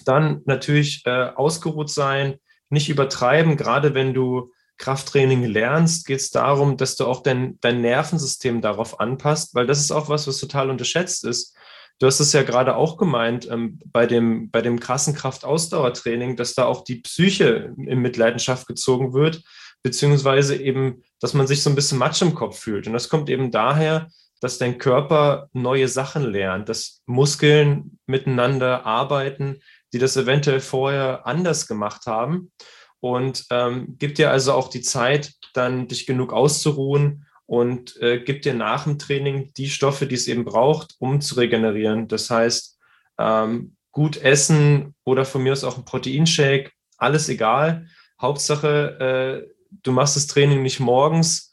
Dann 0.05 0.43
natürlich 0.45 1.03
äh, 1.05 1.31
ausgeruht 1.35 1.91
sein, 1.91 2.37
nicht 2.71 2.89
übertreiben. 2.89 3.57
Gerade 3.57 3.95
wenn 3.95 4.15
du 4.15 4.53
Krafttraining 4.79 5.45
lernst, 5.45 6.07
geht 6.07 6.21
es 6.21 6.31
darum, 6.31 6.77
dass 6.77 6.97
du 6.97 7.07
auch 7.07 7.23
dein, 7.23 7.59
dein 7.61 7.81
Nervensystem 7.81 8.61
darauf 8.61 9.01
anpasst, 9.01 9.55
weil 9.55 9.67
das 9.67 9.81
ist 9.81 9.93
auch 9.93 10.09
was, 10.09 10.27
was 10.27 10.39
total 10.39 10.71
unterschätzt 10.71 11.25
ist. 11.25 11.57
Du 11.99 12.07
hast 12.07 12.21
es 12.21 12.33
ja 12.33 12.43
gerade 12.43 12.75
auch 12.75 12.97
gemeint 12.97 13.49
ähm, 13.49 13.79
bei, 13.87 14.07
dem, 14.07 14.51
bei 14.51 14.61
dem 14.61 14.81
krassen 14.81 15.15
Kraftausdauertraining, 15.15 16.37
dass 16.37 16.55
da 16.55 16.65
auch 16.65 16.83
die 16.83 16.97
Psyche 16.97 17.75
in 17.77 18.01
Mitleidenschaft 18.01 18.67
gezogen 18.67 19.13
wird, 19.13 19.43
beziehungsweise 19.85 20.57
eben, 20.57 21.03
dass 21.21 21.35
man 21.35 21.47
sich 21.47 21.63
so 21.63 21.71
ein 21.71 21.77
bisschen 21.77 21.99
Matsch 21.99 22.23
im 22.23 22.35
Kopf 22.35 22.59
fühlt. 22.59 22.87
Und 22.87 22.93
das 22.93 23.09
kommt 23.09 23.31
eben 23.31 23.53
daher, 23.53 24.09
dass 24.41 24.59
dein 24.59 24.79
Körper 24.79 25.49
neue 25.53 25.87
Sachen 25.87 26.25
lernt, 26.25 26.69
dass 26.69 27.03
Muskeln 27.07 27.99
miteinander 28.07 28.85
arbeiten, 28.85 29.61
die 29.93 29.99
das 29.99 30.17
eventuell 30.17 30.61
vorher 30.61 31.27
anders 31.27 31.67
gemacht 31.67 32.07
haben. 32.07 32.53
und 33.01 33.47
ähm, 33.51 33.97
gibt 33.99 34.19
dir 34.19 34.31
also 34.31 34.53
auch 34.53 34.69
die 34.71 34.81
Zeit, 34.81 35.33
dann 35.55 35.89
dich 35.89 36.07
genug 36.07 36.33
auszuruhen 36.33 37.27
und 37.47 38.01
äh, 38.01 38.21
gibt 38.21 38.45
dir 38.45 38.55
nach 38.55 38.85
dem 38.85 38.99
Training 38.99 39.53
die 39.57 39.69
Stoffe, 39.69 40.07
die 40.07 40.15
es 40.15 40.29
eben 40.29 40.45
braucht, 40.45 40.95
um 41.01 41.21
zu 41.21 41.35
regenerieren. 41.35 42.07
Das 42.07 42.31
heißt, 42.31 42.79
ähm, 43.19 43.77
gut 43.91 44.17
essen 44.17 44.95
oder 45.05 45.25
von 45.25 45.43
mir 45.43 45.53
aus 45.53 45.65
auch 45.65 45.79
ein 45.79 45.85
Proteinshake, 45.85 46.71
alles 46.97 47.29
egal. 47.29 47.87
Hauptsache, 48.21 49.49
äh, 49.49 49.53
du 49.83 49.93
machst 49.93 50.15
das 50.17 50.29
Training 50.29 50.63
nicht 50.63 50.81
morgens 50.81 51.52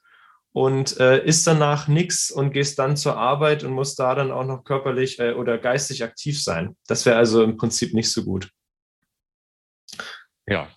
und 0.52 1.00
äh, 1.00 1.24
isst 1.24 1.46
danach 1.46 1.88
nichts 1.88 2.32
und 2.32 2.52
gehst 2.52 2.80
dann 2.80 2.98
zur 2.98 3.18
Arbeit 3.18 3.64
und 3.64 3.74
musst 3.74 4.00
da 4.00 4.16
dann 4.16 4.32
auch 4.32 4.46
noch 4.46 4.64
körperlich 4.64 5.20
äh, 5.20 5.34
oder 5.34 5.58
geistig 5.58 6.04
aktiv 6.04 6.42
sein. 6.42 6.76
Das 6.88 7.06
wäre 7.06 7.18
also 7.18 7.44
im 7.44 7.58
Prinzip 7.58 7.94
nicht 7.94 8.12
so 8.12 8.24
gut. 8.24 8.50
Ja, 10.48 10.68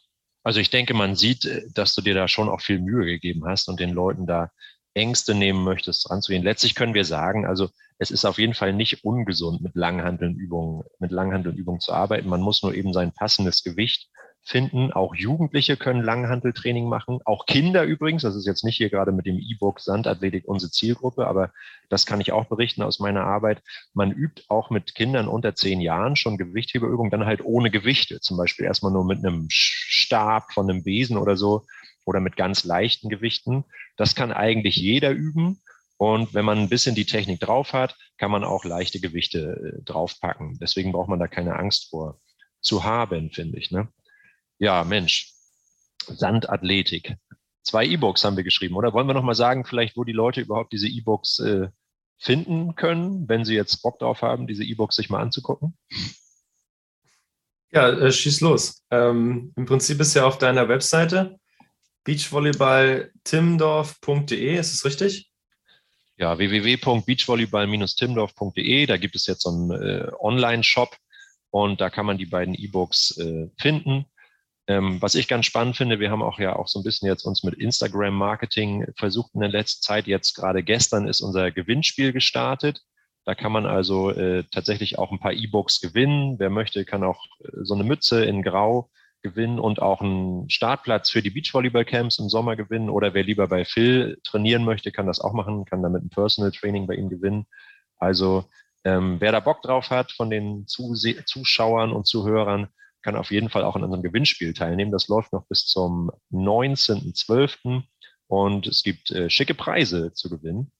also 0.43 0.61
ich 0.61 0.71
denke, 0.71 0.95
man 0.95 1.17
sieht, 1.17 1.47
äh, 1.47 1.63
dass 1.75 1.95
du 1.95 2.03
dir 2.03 2.15
da 2.15 2.29
schon 2.29 2.49
auch 2.49 2.61
viel 2.61 2.81
Mühe 2.81 3.07
gegeben 3.07 3.47
hast 3.47 3.69
und 3.69 3.81
den 3.81 3.91
Leuten 3.91 4.27
da 4.27 4.51
Ängste 4.95 5.35
nehmen 5.35 5.65
möchtest, 5.65 6.11
ranzugehen. 6.11 6.43
Letztlich 6.43 6.75
können 6.75 6.93
wir 6.93 7.07
sagen, 7.07 7.47
also 7.47 7.71
es 7.99 8.11
ist 8.11 8.25
auf 8.27 8.39
jeden 8.39 8.53
Fall 8.53 8.75
nicht 8.75 9.05
ungesund, 9.05 9.63
mit 9.63 9.75
Langhandelnübungen, 9.75 10.85
mit 10.99 11.13
Langhandelnübungen 11.13 11.81
zu 11.81 11.93
arbeiten. 11.93 12.29
Man 12.29 12.43
muss 12.43 12.63
nur 12.63 12.75
eben 12.75 12.93
sein 12.93 13.13
passendes 13.13 13.63
Gewicht 13.63 14.11
finden. 14.45 14.93
Auch 14.93 15.15
Jugendliche 15.15 15.77
können 15.77 16.03
Langhanteltraining 16.03 16.89
machen. 16.89 17.21
Auch 17.25 17.47
Kinder 17.47 17.85
übrigens. 17.85 18.23
Das 18.23 18.35
ist 18.35 18.47
jetzt 18.47 18.65
nicht 18.65 18.77
hier 18.77 18.91
gerade 18.91 19.13
mit 19.13 19.27
dem 19.27 19.39
E-Book 19.39 19.81
Sandathletik 19.81 20.47
unsere 20.47 20.71
Zielgruppe, 20.71 21.27
aber 21.27 21.53
das 21.89 22.07
kann 22.07 22.21
ich 22.21 22.33
auch 22.33 22.47
berichten 22.47 22.83
aus 22.83 22.99
meiner 22.99 23.25
Arbeit. 23.25 23.63
Man 23.95 24.11
übt 24.11 24.43
auch 24.49 24.71
mit 24.71 24.95
Kindern 24.95 25.29
unter 25.29 25.55
zehn 25.55 25.81
Jahren 25.81 26.17
schon 26.17 26.39
Gewichtheberübungen, 26.39 27.11
dann 27.11 27.27
halt 27.27 27.45
ohne 27.45 27.71
Gewichte. 27.71 28.21
Zum 28.21 28.37
Beispiel 28.37 28.65
erstmal 28.65 28.93
nur 28.93 29.05
mit 29.05 29.19
einem 29.19 29.47
Stab 29.51 30.53
von 30.53 30.69
einem 30.69 30.83
Besen 30.83 31.17
oder 31.17 31.37
so 31.37 31.65
oder 32.05 32.21
mit 32.21 32.37
ganz 32.37 32.65
leichten 32.65 33.09
Gewichten. 33.09 33.65
Das 33.97 34.15
kann 34.15 34.33
eigentlich 34.33 34.77
jeder 34.77 35.11
üben. 35.11 35.61
Und 35.99 36.35
wenn 36.35 36.45
man 36.45 36.59
ein 36.59 36.69
bisschen 36.69 36.97
die 36.97 37.07
Technik 37.07 37.39
drauf 37.39 37.73
hat, 37.73 37.97
kann 38.19 38.33
man 38.33 38.43
auch 38.43 38.65
leichte 38.65 38.99
Gewichte 38.99 39.77
äh, 39.79 39.83
draufpacken. 39.85 40.59
Deswegen 40.61 40.91
braucht 40.91 41.09
man 41.09 41.21
da 41.21 41.29
keine 41.29 41.57
Angst 41.57 41.91
vor 41.91 42.19
zu 42.61 42.83
haben, 42.83 43.31
finde 43.31 43.59
ich. 43.59 43.71
Ne? 43.71 43.87
Ja, 44.63 44.85
Mensch, 44.85 45.33
Sandathletik. 46.07 47.17
Zwei 47.65 47.85
E-Books 47.85 48.23
haben 48.23 48.37
wir 48.37 48.45
geschrieben, 48.45 48.77
oder? 48.77 48.93
Wollen 48.93 49.09
wir 49.09 49.15
nochmal 49.15 49.35
sagen, 49.35 49.65
vielleicht, 49.65 49.97
wo 49.97 50.05
die 50.05 50.13
Leute 50.13 50.41
überhaupt 50.41 50.73
diese 50.73 50.87
E-Books 50.87 51.41
äh, 51.41 51.67
finden 52.17 52.77
können, 52.77 53.29
wenn 53.29 53.45
sie 53.45 53.57
jetzt 53.57 53.83
Bock 53.83 53.99
drauf 53.99 54.23
haben, 54.23 54.47
diese 54.47 54.63
E-Books 54.63 54.95
sich 54.95 55.11
mal 55.11 55.21
anzugucken? 55.21 55.77
Ja, 57.73 57.89
äh, 57.89 58.13
schieß 58.13 58.41
los. 58.43 58.85
Ähm, 58.93 59.53
Im 59.57 59.67
Prinzip 59.67 59.99
ist 59.99 60.15
ja 60.15 60.27
auf 60.27 60.39
deiner 60.39 60.69
Webseite 60.69 61.41
beachvolleyballtimdorf.de, 62.05 64.61
ist 64.61 64.75
es 64.75 64.85
richtig? 64.85 65.29
Ja, 66.19 66.39
www.beachvolleyball-timdorf.de, 66.39 68.87
da 68.87 68.97
gibt 68.97 69.17
es 69.17 69.27
jetzt 69.27 69.43
so 69.43 69.51
einen 69.51 69.73
äh, 69.73 70.09
Online-Shop 70.21 70.97
und 71.51 71.81
da 71.81 71.91
kann 71.91 72.07
man 72.07 72.17
die 72.17 72.27
beiden 72.27 72.55
E-Books 72.55 73.19
äh, 73.19 73.49
finden. 73.59 74.07
Ähm, 74.69 75.03
was 75.03 75.15
ich 75.15 75.27
ganz 75.27 75.47
spannend 75.47 75.77
finde, 75.77 75.99
wir 75.99 76.11
haben 76.11 76.23
auch 76.23 76.39
ja 76.39 76.55
auch 76.55 76.69
so 76.69 76.79
ein 76.79 76.85
bisschen 76.85 77.09
jetzt 77.09 77.25
uns 77.25 77.43
mit 77.43 77.55
Instagram-Marketing 77.55 78.87
versucht 78.97 79.35
in 79.35 79.41
der 79.41 79.49
letzten 79.49 79.83
Zeit. 79.83 80.07
Jetzt 80.07 80.35
gerade 80.35 80.63
gestern 80.63 81.09
ist 81.09 81.21
unser 81.21 81.51
Gewinnspiel 81.51 82.13
gestartet. 82.13 82.81
Da 83.25 83.35
kann 83.35 83.53
man 83.53 83.67
also 83.67 84.11
äh, 84.11 84.45
tatsächlich 84.51 84.99
auch 84.99 85.13
ein 85.13 85.21
paar 85.21 85.33
E-Books 85.33 85.81
gewinnen. 85.81 86.39
Wer 86.39 86.51
möchte, 86.51 86.85
kann 86.85 87.05
auch 87.05 87.25
äh, 87.41 87.49
so 87.63 87.75
eine 87.75 87.85
Mütze 87.85 88.25
in 88.25 88.43
Grau 88.43 88.91
gewinnen 89.23 89.61
und 89.61 89.81
auch 89.81 90.01
einen 90.01 90.51
Startplatz 90.51 91.11
für 91.11 91.23
die 91.23 91.31
Beachvolleyball-Camps 91.31 92.19
im 92.19 92.29
Sommer 92.29 92.57
gewinnen. 92.57 92.91
Oder 92.91 93.15
wer 93.15 93.23
lieber 93.23 93.49
bei 93.49 93.65
Phil 93.65 94.19
trainieren 94.25 94.65
möchte, 94.65 94.91
kann 94.91 95.07
das 95.07 95.21
auch 95.21 95.33
machen, 95.33 95.65
kann 95.65 95.83
damit 95.83 96.03
ein 96.05 96.11
Personal 96.11 96.51
Training 96.51 96.87
bei 96.87 96.95
ihm 96.95 97.09
gewinnen. 97.09 97.47
Also 97.99 98.45
ähm, 98.85 99.21
wer 99.21 99.31
da 99.31 99.41
Bock 99.41 99.63
drauf 99.63 99.91
hat 99.91 100.11
von 100.13 100.29
den 100.29 100.67
Zuse 100.67 101.25
Zuschauern 101.25 101.93
und 101.93 102.07
Zuhörern, 102.07 102.69
kann 103.03 103.17
auf 103.17 103.31
jeden 103.31 103.49
Fall 103.49 103.65
auch 103.65 103.77
an 103.77 103.85
unserem 103.85 104.03
Gewinnspiel 104.03 104.55
teilnehmen. 104.55 104.93
Das 104.93 105.09
läuft 105.09 105.33
noch 105.33 105.47
bis 105.47 105.67
zum 105.67 106.11
19.12. 106.33 107.83
und 108.27 108.67
es 108.67 108.83
gibt 108.83 109.11
äh, 109.11 109.29
schicke 109.29 109.55
Preise 109.55 110.13
zu 110.15 110.31
gewinnen. 110.31 110.73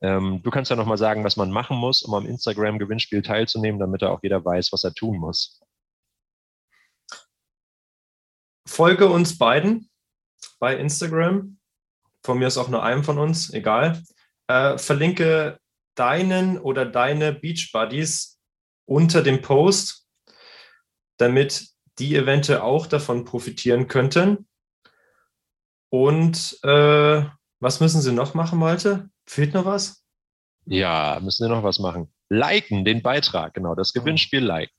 Ähm, 0.00 0.42
du 0.42 0.50
kannst 0.50 0.70
ja 0.70 0.76
nochmal 0.76 0.98
sagen, 0.98 1.24
was 1.24 1.36
man 1.36 1.50
machen 1.50 1.76
muss, 1.76 2.02
um 2.02 2.14
am 2.14 2.26
Instagram-Gewinnspiel 2.26 3.22
teilzunehmen, 3.22 3.80
damit 3.80 4.02
da 4.02 4.10
auch 4.10 4.22
jeder 4.22 4.44
weiß, 4.44 4.72
was 4.72 4.84
er 4.84 4.94
tun 4.94 5.18
muss. 5.18 5.60
Folge 8.68 9.08
uns 9.08 9.38
beiden 9.38 9.88
bei 10.58 10.76
Instagram. 10.76 11.58
Von 12.24 12.38
mir 12.38 12.48
ist 12.48 12.58
auch 12.58 12.68
nur 12.68 12.82
einem 12.82 13.04
von 13.04 13.18
uns, 13.18 13.52
egal. 13.54 14.02
Äh, 14.48 14.76
verlinke 14.78 15.58
deinen 15.94 16.58
oder 16.58 16.84
deine 16.84 17.32
Beach 17.32 17.70
Buddies 17.72 18.38
unter 18.84 19.22
dem 19.22 19.42
Post, 19.42 20.05
damit 21.16 21.68
die 21.98 22.14
eventuell 22.16 22.60
auch 22.60 22.86
davon 22.86 23.24
profitieren 23.24 23.88
könnten. 23.88 24.46
Und 25.88 26.58
äh, 26.62 27.24
was 27.60 27.80
müssen 27.80 28.02
sie 28.02 28.12
noch 28.12 28.34
machen, 28.34 28.58
Malte? 28.58 29.08
Fehlt 29.26 29.54
noch 29.54 29.64
was? 29.64 30.04
Ja, 30.66 31.18
müssen 31.22 31.44
sie 31.44 31.48
noch 31.48 31.62
was 31.62 31.78
machen. 31.78 32.12
Liken 32.28 32.84
den 32.84 33.02
Beitrag, 33.02 33.54
genau, 33.54 33.74
das 33.74 33.92
Gewinnspiel 33.92 34.44
liken. 34.44 34.74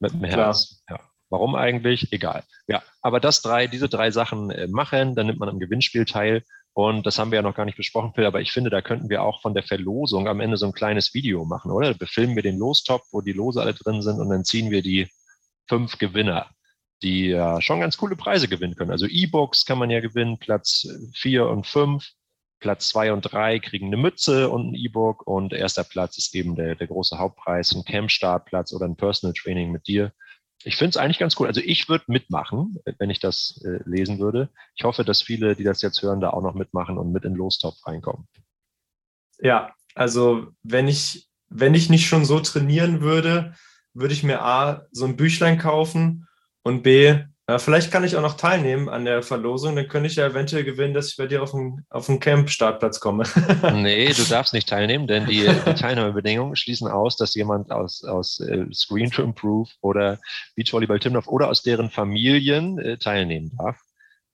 Mit 0.00 0.12
dem 0.12 0.24
Herz. 0.24 0.82
Ja. 0.90 1.00
Warum 1.30 1.54
eigentlich? 1.54 2.12
Egal. 2.12 2.42
Ja, 2.66 2.82
aber 3.00 3.18
das 3.18 3.40
drei, 3.40 3.66
diese 3.66 3.88
drei 3.88 4.10
Sachen 4.10 4.50
äh, 4.50 4.66
machen, 4.66 5.14
dann 5.14 5.26
nimmt 5.26 5.38
man 5.38 5.48
am 5.48 5.60
Gewinnspiel 5.60 6.04
teil. 6.04 6.42
Und 6.74 7.06
das 7.06 7.18
haben 7.18 7.30
wir 7.30 7.36
ja 7.36 7.42
noch 7.42 7.54
gar 7.54 7.64
nicht 7.64 7.76
besprochen, 7.76 8.12
Phil, 8.14 8.26
aber 8.26 8.40
ich 8.40 8.52
finde, 8.52 8.70
da 8.70 8.82
könnten 8.82 9.08
wir 9.10 9.22
auch 9.22 9.42
von 9.42 9.54
der 9.54 9.62
Verlosung 9.62 10.26
am 10.26 10.40
Ende 10.40 10.56
so 10.56 10.66
ein 10.66 10.72
kleines 10.72 11.14
Video 11.14 11.44
machen, 11.44 11.70
oder? 11.70 11.94
Befilmen 11.94 12.34
wir 12.34 12.42
den 12.42 12.58
Lostop, 12.58 13.02
wo 13.12 13.20
die 13.20 13.32
Lose 13.32 13.60
alle 13.60 13.74
drin 13.74 14.02
sind 14.02 14.20
und 14.20 14.30
dann 14.30 14.44
ziehen 14.44 14.70
wir 14.70 14.82
die 14.82 15.08
fünf 15.68 15.98
Gewinner, 15.98 16.50
die 17.02 17.28
ja 17.28 17.60
schon 17.60 17.80
ganz 17.80 17.96
coole 17.96 18.16
Preise 18.16 18.48
gewinnen 18.48 18.76
können. 18.76 18.90
Also 18.90 19.06
E-Books 19.06 19.64
kann 19.64 19.78
man 19.78 19.90
ja 19.90 20.00
gewinnen, 20.00 20.38
Platz 20.38 20.86
vier 21.14 21.48
und 21.48 21.66
fünf. 21.66 22.08
Platz 22.60 22.90
zwei 22.90 23.12
und 23.12 23.22
drei 23.22 23.58
kriegen 23.58 23.88
eine 23.88 23.96
Mütze 23.96 24.48
und 24.48 24.70
ein 24.70 24.74
E-Book 24.74 25.26
und 25.26 25.52
erster 25.52 25.82
Platz 25.82 26.16
ist 26.16 26.32
eben 26.34 26.54
der, 26.54 26.76
der 26.76 26.86
große 26.86 27.18
Hauptpreis, 27.18 27.74
ein 27.74 27.84
Camp-Startplatz 27.84 28.72
oder 28.72 28.86
ein 28.86 28.94
Personal 28.94 29.34
Training 29.34 29.72
mit 29.72 29.88
dir. 29.88 30.12
Ich 30.62 30.76
finde 30.76 30.90
es 30.90 30.96
eigentlich 30.96 31.18
ganz 31.18 31.34
cool. 31.40 31.48
Also 31.48 31.60
ich 31.60 31.88
würde 31.88 32.04
mitmachen, 32.06 32.76
wenn 32.98 33.10
ich 33.10 33.18
das 33.18 33.60
äh, 33.64 33.80
lesen 33.84 34.20
würde. 34.20 34.48
Ich 34.76 34.84
hoffe, 34.84 35.04
dass 35.04 35.22
viele, 35.22 35.56
die 35.56 35.64
das 35.64 35.82
jetzt 35.82 36.02
hören, 36.02 36.20
da 36.20 36.30
auch 36.30 36.42
noch 36.42 36.54
mitmachen 36.54 36.98
und 36.98 37.10
mit 37.10 37.24
in 37.24 37.34
Lostopf 37.34 37.84
reinkommen. 37.84 38.28
Ja, 39.40 39.74
also 39.96 40.46
wenn 40.62 40.86
ich, 40.86 41.28
wenn 41.48 41.74
ich 41.74 41.90
nicht 41.90 42.06
schon 42.06 42.24
so 42.24 42.38
trainieren 42.38 43.00
würde, 43.00 43.56
würde 43.94 44.14
ich 44.14 44.22
mir 44.22 44.42
A, 44.42 44.86
so 44.90 45.04
ein 45.04 45.16
Büchlein 45.16 45.58
kaufen 45.58 46.26
und 46.62 46.82
B, 46.82 47.18
ja, 47.48 47.58
vielleicht 47.58 47.90
kann 47.90 48.04
ich 48.04 48.16
auch 48.16 48.22
noch 48.22 48.36
teilnehmen 48.36 48.88
an 48.88 49.04
der 49.04 49.22
Verlosung. 49.22 49.74
Dann 49.74 49.88
könnte 49.88 50.06
ich 50.06 50.16
ja 50.16 50.26
eventuell 50.26 50.62
gewinnen, 50.62 50.94
dass 50.94 51.08
ich 51.08 51.16
bei 51.16 51.26
dir 51.26 51.42
auf 51.42 51.50
den, 51.50 51.84
auf 51.90 52.06
den 52.06 52.20
Camp-Startplatz 52.20 53.00
komme. 53.00 53.24
nee, 53.74 54.12
du 54.12 54.22
darfst 54.24 54.54
nicht 54.54 54.68
teilnehmen, 54.68 55.08
denn 55.08 55.26
die, 55.26 55.48
die 55.66 55.74
Teilnahmebedingungen 55.74 56.54
schließen 56.54 56.86
aus, 56.88 57.16
dass 57.16 57.34
jemand 57.34 57.72
aus, 57.72 58.04
aus 58.04 58.38
äh, 58.40 58.64
Screen 58.72 59.10
to 59.10 59.22
Improve 59.22 59.68
oder 59.80 60.18
Beachvolleyball 60.54 61.00
Timdorf 61.00 61.26
oder 61.26 61.48
aus 61.48 61.62
deren 61.62 61.90
Familien 61.90 62.78
äh, 62.78 62.96
teilnehmen 62.96 63.50
darf. 63.58 63.76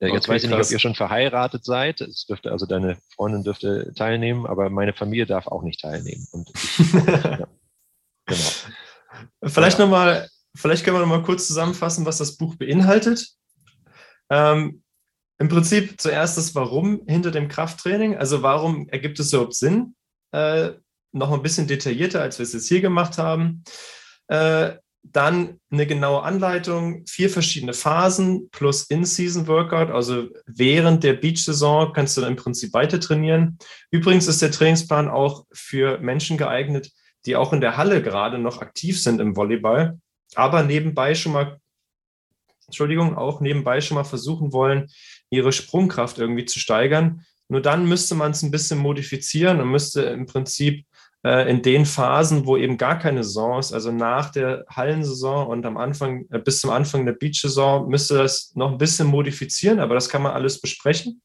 Äh, 0.01 0.09
jetzt 0.09 0.29
okay, 0.29 0.35
weiß 0.35 0.45
ich 0.45 0.51
nicht, 0.51 0.61
ob 0.61 0.71
ihr 0.71 0.79
schon 0.79 0.95
verheiratet 0.95 1.65
seid. 1.65 2.03
Es 2.03 2.27
dürfte, 2.27 2.53
also 2.53 2.67
deine 2.67 2.99
Freundin 3.17 3.43
dürfte 3.43 3.93
teilnehmen, 3.97 4.47
aber 4.47 4.69
meine 4.69 4.93
Familie 4.93 5.25
darf 5.25 5.47
auch 5.47 5.63
nicht 5.63 5.81
teilnehmen. 5.81 6.27
Und 6.31 6.51
ich, 6.55 6.93
ja, 6.93 7.49
genau. 8.27 8.51
Vielleicht 9.45 9.79
ja. 9.79 9.85
nochmal 9.85 10.29
vielleicht 10.59 10.85
können 10.85 10.97
wir 10.97 11.01
noch 11.01 11.07
mal 11.07 11.23
kurz 11.23 11.47
zusammenfassen, 11.47 12.05
was 12.05 12.19
das 12.19 12.37
Buch 12.37 12.57
beinhaltet. 12.57 13.29
Ähm, 14.31 14.83
Im 15.39 15.49
Prinzip 15.49 16.01
zuerst 16.01 16.37
das 16.37 16.55
Warum 16.55 17.03
hinter 17.07 17.31
dem 17.31 17.49
Krafttraining. 17.49 18.17
Also 18.17 18.43
warum 18.43 18.89
ergibt 18.89 19.19
es 19.21 19.33
überhaupt 19.33 19.55
Sinn? 19.55 19.95
Äh, 20.33 20.71
noch 21.13 21.33
ein 21.33 21.43
bisschen 21.43 21.67
detaillierter, 21.67 22.21
als 22.21 22.39
wir 22.39 22.43
es 22.43 22.53
jetzt 22.53 22.69
hier 22.69 22.81
gemacht 22.81 23.19
haben. 23.19 23.63
Äh, 24.27 24.77
dann 25.05 25.61
eine 25.71 25.87
genaue 25.87 26.23
Anleitung, 26.23 27.07
vier 27.07 27.31
verschiedene 27.31 27.73
Phasen 27.73 28.51
plus 28.51 28.85
In-Season-Workout, 28.91 29.91
also 29.91 30.29
während 30.47 31.05
der 31.05 31.15
Beach-Saison 31.15 31.93
kannst 31.95 32.17
du 32.17 32.21
dann 32.21 32.33
im 32.33 32.37
Prinzip 32.37 32.75
weiter 32.75 33.01
trainieren. 33.01 33.59
Übrigens 33.91 34.27
ist 34.27 34.43
der 34.43 34.51
Trainingsplan 34.51 35.09
auch 35.09 35.47
für 35.53 35.99
Menschen 35.99 36.37
geeignet, 36.37 36.91
die 37.27 37.37
auch 37.37 37.53
in 37.53 37.61
der 37.61 37.77
Halle 37.77 38.03
gerade 38.03 38.39
noch 38.39 38.61
aktiv 38.61 39.01
sind 39.01 39.21
im 39.21 39.37
Volleyball 39.37 39.99
aber 40.35 40.63
nebenbei 40.63 41.15
schon 41.15 41.33
mal, 41.33 41.61
Entschuldigung, 42.67 43.17
auch 43.17 43.41
nebenbei 43.41 43.81
schon 43.81 43.97
mal 43.97 44.05
versuchen 44.05 44.53
wollen, 44.53 44.91
ihre 45.31 45.53
Sprungkraft 45.53 46.19
irgendwie 46.19 46.45
zu 46.45 46.59
steigern. 46.59 47.25
Nur 47.49 47.63
dann 47.63 47.87
müsste 47.87 48.15
man 48.15 48.33
es 48.33 48.43
ein 48.43 48.51
bisschen 48.51 48.79
modifizieren 48.79 49.61
und 49.61 49.71
müsste 49.71 50.03
im 50.03 50.27
Prinzip 50.27 50.87
äh, 51.25 51.51
in 51.51 51.63
den 51.63 51.87
Phasen, 51.87 52.47
wo 52.47 52.57
eben 52.59 52.77
gar 52.77 52.99
keine 52.99 53.25
Saison 53.25 53.59
ist, 53.59 53.73
also 53.73 53.91
nach 53.91 54.31
der 54.31 54.67
Hallensaison 54.69 55.47
und 55.47 55.65
am 55.65 55.79
Anfang, 55.79 56.27
äh, 56.31 56.39
bis 56.39 56.61
zum 56.61 56.71
Anfang 56.71 57.07
der 57.07 57.15
Beach-Saison, 57.15 57.89
müsste 57.89 58.19
das 58.19 58.55
noch 58.55 58.71
ein 58.71 58.79
bisschen 58.79 59.07
modifizieren, 59.07 59.81
aber 59.81 59.95
das 59.95 60.11
kann 60.11 60.23
man 60.23 60.33
alles 60.33 60.61
besprechen. 60.61 61.23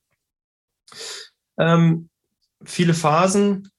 Ähm, 1.59 2.09
viele 2.63 2.93
Phasen, 2.93 3.69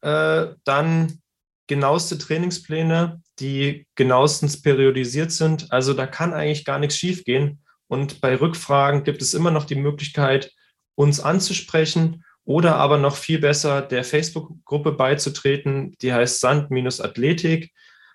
äh, 0.00 0.48
dann 0.64 1.22
genaueste 1.66 2.18
Trainingspläne, 2.18 3.20
die 3.38 3.86
genauestens 3.94 4.62
periodisiert 4.62 5.32
sind. 5.32 5.70
Also 5.72 5.94
da 5.94 6.06
kann 6.06 6.32
eigentlich 6.32 6.64
gar 6.64 6.78
nichts 6.78 6.96
schiefgehen. 6.96 7.62
Und 7.88 8.20
bei 8.20 8.36
Rückfragen 8.36 9.04
gibt 9.04 9.22
es 9.22 9.34
immer 9.34 9.50
noch 9.50 9.64
die 9.64 9.74
Möglichkeit, 9.76 10.52
uns 10.94 11.20
anzusprechen 11.20 12.24
oder 12.44 12.76
aber 12.76 12.98
noch 12.98 13.16
viel 13.16 13.38
besser 13.38 13.82
der 13.82 14.04
Facebook-Gruppe 14.04 14.92
beizutreten, 14.92 15.96
die 16.00 16.12
heißt 16.12 16.40
Sand-Athletik. 16.40 17.72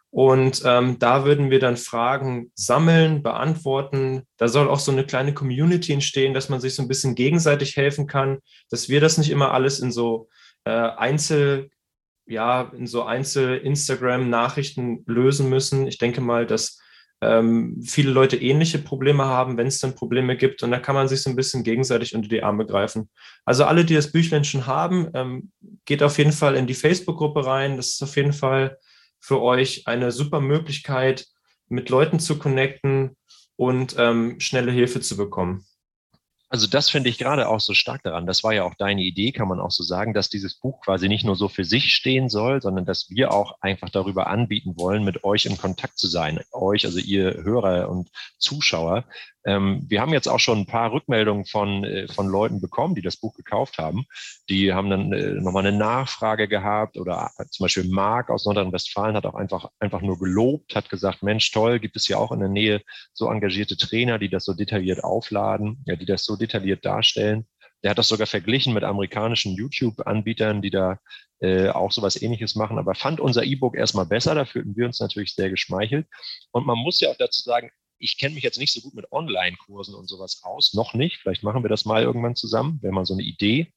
Und 0.09 0.61
ähm, 0.65 0.99
da 0.99 1.23
würden 1.23 1.51
wir 1.51 1.59
dann 1.59 1.77
Fragen 1.77 2.51
sammeln, 2.53 3.23
beantworten. 3.23 4.23
Da 4.37 4.49
soll 4.49 4.67
auch 4.67 4.79
so 4.79 4.91
eine 4.91 5.05
kleine 5.05 5.33
Community 5.33 5.93
entstehen, 5.93 6.33
dass 6.33 6.49
man 6.49 6.59
sich 6.59 6.75
so 6.75 6.81
ein 6.81 6.89
bisschen 6.89 7.15
gegenseitig 7.15 7.77
helfen 7.77 8.07
kann, 8.07 8.39
dass 8.69 8.89
wir 8.89 8.99
das 8.99 9.17
nicht 9.17 9.29
immer 9.29 9.53
alles 9.53 9.79
in 9.79 9.91
so 9.91 10.27
äh, 10.65 10.71
Einzel, 10.71 11.69
ja, 12.31 12.71
in 12.75 12.87
so 12.87 13.03
Einzel-Instagram-Nachrichten 13.03 15.03
lösen 15.05 15.49
müssen. 15.49 15.87
Ich 15.87 15.97
denke 15.97 16.21
mal, 16.21 16.45
dass 16.45 16.79
ähm, 17.21 17.81
viele 17.83 18.11
Leute 18.11 18.37
ähnliche 18.37 18.79
Probleme 18.79 19.25
haben, 19.25 19.57
wenn 19.57 19.67
es 19.67 19.79
dann 19.79 19.95
Probleme 19.95 20.35
gibt. 20.35 20.63
Und 20.63 20.71
da 20.71 20.79
kann 20.79 20.95
man 20.95 21.07
sich 21.07 21.21
so 21.21 21.29
ein 21.29 21.35
bisschen 21.35 21.63
gegenseitig 21.63 22.15
unter 22.15 22.29
die 22.29 22.41
Arme 22.41 22.65
greifen. 22.65 23.09
Also 23.45 23.65
alle, 23.65 23.85
die 23.85 23.93
das 23.93 24.11
Büchlein 24.11 24.43
schon 24.43 24.65
haben, 24.65 25.09
ähm, 25.13 25.51
geht 25.85 26.01
auf 26.01 26.17
jeden 26.17 26.31
Fall 26.31 26.55
in 26.55 26.65
die 26.65 26.73
Facebook-Gruppe 26.73 27.45
rein. 27.45 27.77
Das 27.77 27.89
ist 27.89 28.01
auf 28.01 28.15
jeden 28.15 28.33
Fall 28.33 28.77
für 29.19 29.41
euch 29.41 29.85
eine 29.85 30.11
super 30.11 30.41
Möglichkeit, 30.41 31.27
mit 31.69 31.89
Leuten 31.89 32.19
zu 32.19 32.39
connecten 32.39 33.15
und 33.55 33.95
ähm, 33.99 34.39
schnelle 34.39 34.71
Hilfe 34.71 34.99
zu 34.99 35.15
bekommen. 35.15 35.63
Also 36.51 36.67
das 36.67 36.89
finde 36.89 37.09
ich 37.09 37.17
gerade 37.17 37.47
auch 37.47 37.61
so 37.61 37.73
stark 37.73 38.03
daran. 38.03 38.25
Das 38.25 38.43
war 38.43 38.53
ja 38.53 38.65
auch 38.65 38.75
deine 38.75 39.03
Idee, 39.03 39.31
kann 39.31 39.47
man 39.47 39.61
auch 39.61 39.71
so 39.71 39.83
sagen, 39.83 40.13
dass 40.13 40.27
dieses 40.27 40.55
Buch 40.55 40.81
quasi 40.81 41.07
nicht 41.07 41.23
nur 41.23 41.37
so 41.37 41.47
für 41.47 41.63
sich 41.63 41.95
stehen 41.95 42.27
soll, 42.27 42.61
sondern 42.61 42.83
dass 42.83 43.09
wir 43.09 43.31
auch 43.31 43.55
einfach 43.61 43.89
darüber 43.89 44.27
anbieten 44.27 44.73
wollen, 44.75 45.05
mit 45.05 45.23
euch 45.23 45.45
in 45.45 45.57
Kontakt 45.57 45.97
zu 45.97 46.09
sein. 46.09 46.41
Euch, 46.51 46.85
also 46.85 46.99
ihr 46.99 47.35
Hörer 47.41 47.87
und 47.87 48.09
Zuschauer, 48.37 49.05
ähm, 49.45 49.85
wir 49.87 50.01
haben 50.01 50.13
jetzt 50.13 50.27
auch 50.27 50.39
schon 50.39 50.59
ein 50.59 50.65
paar 50.65 50.91
Rückmeldungen 50.91 51.45
von, 51.45 51.83
äh, 51.83 52.07
von 52.07 52.27
Leuten 52.27 52.61
bekommen, 52.61 52.95
die 52.95 53.01
das 53.01 53.17
Buch 53.17 53.35
gekauft 53.35 53.77
haben. 53.77 54.05
Die 54.49 54.73
haben 54.73 54.89
dann 54.89 55.11
äh, 55.13 55.33
nochmal 55.33 55.65
eine 55.65 55.77
Nachfrage 55.77 56.47
gehabt 56.47 56.97
oder 56.97 57.31
äh, 57.37 57.45
zum 57.49 57.63
Beispiel 57.63 57.89
Marc 57.89 58.29
aus 58.29 58.45
Nordrhein-Westfalen 58.45 59.15
hat 59.15 59.25
auch 59.25 59.35
einfach, 59.35 59.69
einfach 59.79 60.01
nur 60.01 60.19
gelobt, 60.19 60.75
hat 60.75 60.89
gesagt, 60.89 61.23
Mensch, 61.23 61.51
toll, 61.51 61.79
gibt 61.79 61.95
es 61.95 62.07
ja 62.07 62.17
auch 62.17 62.31
in 62.31 62.39
der 62.39 62.49
Nähe 62.49 62.81
so 63.13 63.29
engagierte 63.29 63.77
Trainer, 63.77 64.19
die 64.19 64.29
das 64.29 64.45
so 64.45 64.53
detailliert 64.53 65.03
aufladen, 65.03 65.83
ja, 65.85 65.95
die 65.95 66.05
das 66.05 66.23
so 66.23 66.35
detailliert 66.35 66.85
darstellen. 66.85 67.47
Der 67.83 67.91
hat 67.91 67.97
das 67.97 68.09
sogar 68.09 68.27
verglichen 68.27 68.75
mit 68.75 68.83
amerikanischen 68.83 69.55
YouTube-Anbietern, 69.55 70.61
die 70.61 70.69
da 70.69 70.99
äh, 71.39 71.69
auch 71.69 71.91
sowas 71.91 72.21
ähnliches 72.21 72.55
machen, 72.55 72.77
aber 72.77 72.93
fand 72.93 73.19
unser 73.19 73.43
E-Book 73.43 73.75
erstmal 73.75 74.05
besser, 74.05 74.35
da 74.35 74.45
fühlten 74.45 74.75
wir 74.77 74.85
uns 74.85 74.99
natürlich 74.99 75.33
sehr 75.33 75.49
geschmeichelt. 75.49 76.05
Und 76.51 76.67
man 76.67 76.77
muss 76.77 76.99
ja 76.99 77.09
auch 77.09 77.17
dazu 77.17 77.41
sagen, 77.41 77.71
ich 78.01 78.17
kenne 78.17 78.35
mich 78.35 78.43
jetzt 78.43 78.59
nicht 78.59 78.73
so 78.73 78.81
gut 78.81 78.95
mit 78.95 79.11
Online-Kursen 79.11 79.95
und 79.95 80.07
sowas 80.07 80.41
aus, 80.43 80.73
noch 80.73 80.93
nicht. 80.93 81.17
Vielleicht 81.17 81.43
machen 81.43 81.63
wir 81.63 81.69
das 81.69 81.85
mal 81.85 82.01
irgendwann 82.01 82.35
zusammen, 82.35 82.79
wäre 82.81 82.93
mal 82.93 83.05
so 83.05 83.13
eine 83.13 83.23
Idee. 83.23 83.71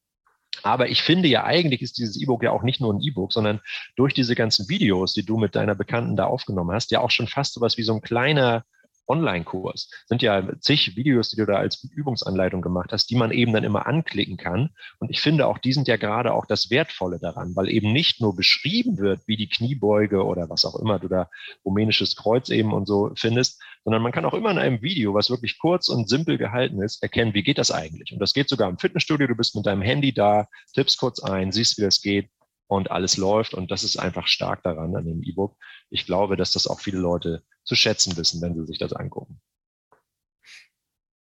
Aber 0.63 0.89
ich 0.89 1.03
finde 1.03 1.29
ja 1.29 1.45
eigentlich 1.45 1.83
ist 1.83 1.99
dieses 1.99 2.21
E-Book 2.21 2.43
ja 2.43 2.53
auch 2.53 2.63
nicht 2.63 2.81
nur 2.81 2.93
ein 2.93 3.01
E-Book, 3.01 3.33
sondern 3.33 3.61
durch 3.97 4.15
diese 4.15 4.35
ganzen 4.35 4.69
Videos, 4.69 5.13
die 5.13 5.25
du 5.25 5.37
mit 5.37 5.55
deiner 5.55 5.75
Bekannten 5.75 6.17
da 6.17 6.27
aufgenommen 6.27 6.73
hast, 6.73 6.91
ja 6.91 7.01
auch 7.01 7.11
schon 7.11 7.27
fast 7.27 7.55
sowas 7.55 7.77
wie 7.77 7.83
so 7.83 7.95
ein 7.95 8.01
kleiner 8.01 8.65
Online-Kurs. 9.07 9.91
Sind 10.07 10.23
ja 10.23 10.43
zig 10.61 10.97
Videos, 10.97 11.31
die 11.31 11.37
du 11.37 11.47
da 11.47 11.57
als 11.57 11.85
Übungsanleitung 11.85 12.63
gemacht 12.63 12.93
hast, 12.93 13.11
die 13.11 13.17
man 13.17 13.31
eben 13.31 13.53
dann 13.53 13.65
immer 13.65 13.87
anklicken 13.87 14.37
kann. 14.37 14.71
Und 14.99 15.11
ich 15.11 15.21
finde 15.21 15.47
auch, 15.47 15.59
die 15.59 15.73
sind 15.73 15.89
ja 15.89 15.97
gerade 15.97 16.33
auch 16.33 16.47
das 16.47 16.71
Wertvolle 16.71 17.19
daran, 17.19 17.55
weil 17.57 17.69
eben 17.69 17.93
nicht 17.93 18.21
nur 18.21 18.35
beschrieben 18.35 18.99
wird, 18.99 19.21
wie 19.27 19.37
die 19.37 19.49
Kniebeuge 19.49 20.25
oder 20.25 20.49
was 20.49 20.65
auch 20.65 20.77
immer 20.77 20.99
du 20.99 21.09
da 21.09 21.29
rumänisches 21.65 22.17
Kreuz 22.17 22.49
eben 22.49 22.73
und 22.73 22.87
so 22.87 23.13
findest, 23.17 23.61
sondern 23.85 24.03
man 24.03 24.13
kann 24.13 24.25
auch 24.25 24.35
immer 24.35 24.51
in 24.51 24.59
einem 24.59 24.83
Video, 24.83 25.15
was 25.15 25.31
wirklich 25.31 25.59
kurz 25.59 25.89
und 25.89 26.09
simpel 26.09 26.39
gehalten 26.39 26.83
ist, 26.83 27.03
erkennen, 27.03 27.35
wie 27.35 27.43
geht 27.43 27.59
das 27.59 27.71
eigentlich. 27.71 28.13
Und 28.13 28.19
das 28.19 28.33
geht 28.33 28.49
sogar 28.49 28.69
im 28.71 28.79
Fitnessstudio. 28.79 29.27
Du 29.27 29.37
bist 29.37 29.55
mit 29.55 29.67
deinem 29.67 29.83
Handy 29.83 30.13
da, 30.13 30.49
tippst 30.73 30.99
kurz 30.99 31.23
ein, 31.23 31.53
siehst, 31.53 31.79
wie 31.79 31.83
das 31.83 32.01
geht 32.01 32.31
und 32.67 32.91
alles 32.91 33.17
läuft. 33.17 33.55
Und 33.55 33.71
das 33.71 33.85
ist 33.85 33.99
einfach 33.99 34.27
stark 34.27 34.63
daran 34.63 34.97
an 34.97 35.05
dem 35.05 35.23
E-Book. 35.23 35.57
Ich 35.91 36.07
glaube, 36.07 36.37
dass 36.37 36.53
das 36.53 36.67
auch 36.67 36.81
viele 36.81 36.99
Leute 36.99 37.43
zu 37.65 37.75
schätzen 37.75 38.17
wissen, 38.17 38.41
wenn 38.41 38.55
sie 38.55 38.67
sich 38.67 38.79
das 38.79 38.93
angucken. 38.93 39.41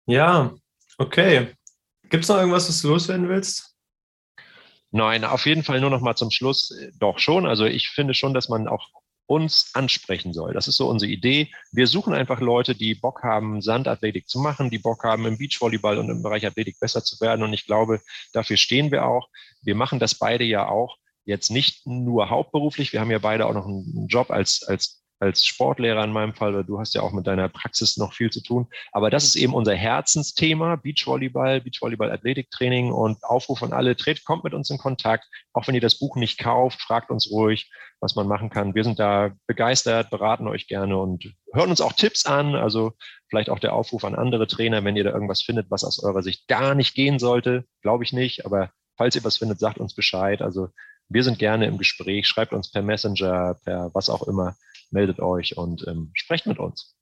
Ja, 0.07 0.55
okay. 0.99 1.55
Gibt 2.09 2.25
es 2.25 2.29
noch 2.29 2.39
irgendwas, 2.39 2.69
was 2.69 2.83
du 2.83 2.89
loswerden 2.89 3.29
willst? 3.29 3.77
Nein, 4.91 5.25
auf 5.25 5.47
jeden 5.47 5.63
Fall 5.63 5.81
nur 5.81 5.91
noch 5.91 6.01
mal 6.01 6.17
zum 6.17 6.31
Schluss. 6.31 6.75
Doch 6.99 7.19
schon. 7.21 7.47
Also 7.47 7.65
ich 7.65 7.89
finde 7.89 8.15
schon, 8.15 8.35
dass 8.35 8.49
man 8.49 8.67
auch 8.67 8.89
uns 9.27 9.71
ansprechen 9.75 10.33
soll. 10.33 10.53
Das 10.53 10.67
ist 10.67 10.77
so 10.77 10.89
unsere 10.89 11.13
Idee. 11.13 11.53
Wir 11.71 11.87
suchen 11.87 12.13
einfach 12.13 12.41
Leute, 12.41 12.75
die 12.75 12.97
Bock 12.97 13.23
haben, 13.23 13.63
Sandathletik 13.63 14.29
zu 14.29 14.41
machen, 14.41 14.71
die 14.71 14.81
Bock 14.81 15.05
haben, 15.05 15.25
im 15.27 15.39
Beachvolleyball 15.39 15.99
und 15.99 16.11
im 16.11 16.23
Bereich 16.23 16.45
Athletik 16.45 16.81
besser 16.81 17.05
zu 17.05 17.21
werden. 17.21 17.45
Und 17.45 17.53
ich 17.53 17.65
glaube, 17.65 18.01
dafür 18.33 18.57
stehen 18.57 18.91
wir 18.91 19.07
auch. 19.07 19.29
Wir 19.63 19.77
machen 19.77 20.01
das 20.01 20.17
beide 20.17 20.43
ja 20.43 20.69
auch 20.69 20.97
jetzt 21.25 21.51
nicht 21.51 21.87
nur 21.87 22.29
hauptberuflich. 22.29 22.93
Wir 22.93 23.01
haben 23.01 23.13
ja 23.13 23.21
beide 23.21 23.47
auch 23.47 23.55
noch 23.55 23.67
einen 23.67 24.09
Job 24.09 24.33
als, 24.33 24.65
als 24.65 25.00
als 25.21 25.45
Sportlehrer 25.45 26.03
in 26.03 26.13
meinem 26.13 26.35
Fall, 26.35 26.65
du 26.65 26.81
hast 26.81 26.95
ja 26.95 27.03
auch 27.03 27.13
mit 27.13 27.27
deiner 27.27 27.49
Praxis 27.51 27.99
noch 27.99 28.15
viel 28.15 28.31
zu 28.31 28.43
tun. 28.43 28.67
Aber 28.91 29.11
das 29.11 29.25
ist 29.25 29.37
eben 29.37 29.53
unser 29.53 29.75
Herzensthema, 29.75 30.77
Beachvolleyball, 30.77 31.61
Beachvolleyball-Athletiktraining 31.61 32.91
und 32.91 33.23
Aufruf 33.23 33.63
an 33.63 33.75
alle, 33.75 33.97
tretet, 33.97 34.25
kommt 34.25 34.45
mit 34.45 34.55
uns 34.55 34.71
in 34.71 34.79
Kontakt. 34.79 35.27
Auch 35.53 35.69
wenn 35.69 35.75
ihr 35.75 35.83
das 35.83 35.99
Buch 35.99 36.17
nicht 36.17 36.39
kauft, 36.39 36.81
fragt 36.81 37.11
uns 37.11 37.31
ruhig, 37.31 37.71
was 38.01 38.17
man 38.17 38.27
machen 38.27 38.49
kann. 38.49 38.75
Wir 38.75 38.83
sind 38.83 38.99
da 38.99 39.33
begeistert, 39.47 40.09
beraten 40.09 40.49
euch 40.49 40.67
gerne 40.67 40.97
und 40.97 41.35
hören 41.53 41.71
uns 41.71 41.83
auch 41.83 41.93
Tipps 41.93 42.25
an. 42.25 42.55
Also 42.55 42.93
vielleicht 43.29 43.51
auch 43.51 43.59
der 43.59 43.75
Aufruf 43.75 44.05
an 44.05 44.15
andere 44.15 44.47
Trainer, 44.47 44.83
wenn 44.85 44.97
ihr 44.97 45.05
da 45.05 45.11
irgendwas 45.11 45.43
findet, 45.43 45.71
was 45.71 45.85
aus 45.85 46.03
eurer 46.03 46.23
Sicht 46.23 46.49
gar 46.49 46.75
nicht 46.75 46.95
gehen 46.95 47.19
sollte. 47.19 47.65
Glaube 47.83 48.05
ich 48.05 48.15
nicht, 48.15 48.47
aber 48.47 48.71
falls 48.97 49.17
ihr 49.17 49.25
was 49.25 49.37
findet, 49.37 49.61
sagt 49.61 49.77
uns 49.77 49.95
Bescheid. 49.95 50.41
Also 50.41 50.69
wir 51.11 51.25
sind 51.25 51.39
gerne 51.39 51.67
im 51.67 51.77
Gespräch, 51.77 52.27
schreibt 52.27 52.55
uns 52.55 52.71
per 52.71 52.83
Messenger, 52.83 53.57
per 53.65 53.91
was 53.93 54.09
auch 54.09 54.27
immer 54.27 54.57
meldet 54.91 55.21
euch 55.21 55.57
und 55.57 55.87
ähm, 55.87 56.11
sprecht 56.15 56.47
mit 56.47 56.59
uns. 56.59 56.97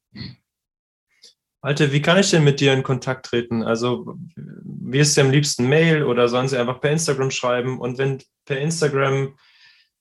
Alte, 1.60 1.92
wie 1.92 2.02
kann 2.02 2.18
ich 2.18 2.30
denn 2.30 2.44
mit 2.44 2.60
dir 2.60 2.72
in 2.72 2.84
Kontakt 2.84 3.26
treten? 3.26 3.62
Also, 3.62 4.16
wie 4.36 4.98
ist 4.98 5.16
dir 5.16 5.22
am 5.22 5.30
liebsten 5.30 5.68
Mail 5.68 6.04
oder 6.04 6.28
sollen 6.28 6.48
sie 6.48 6.58
einfach 6.58 6.80
per 6.80 6.92
Instagram 6.92 7.30
schreiben? 7.30 7.80
Und 7.80 7.98
wenn 7.98 8.22
per 8.44 8.60
Instagram, 8.60 9.36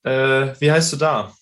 äh, 0.04 0.54
wie 0.60 0.72
heißt 0.72 0.94
du 0.94 0.98
da? 0.98 1.34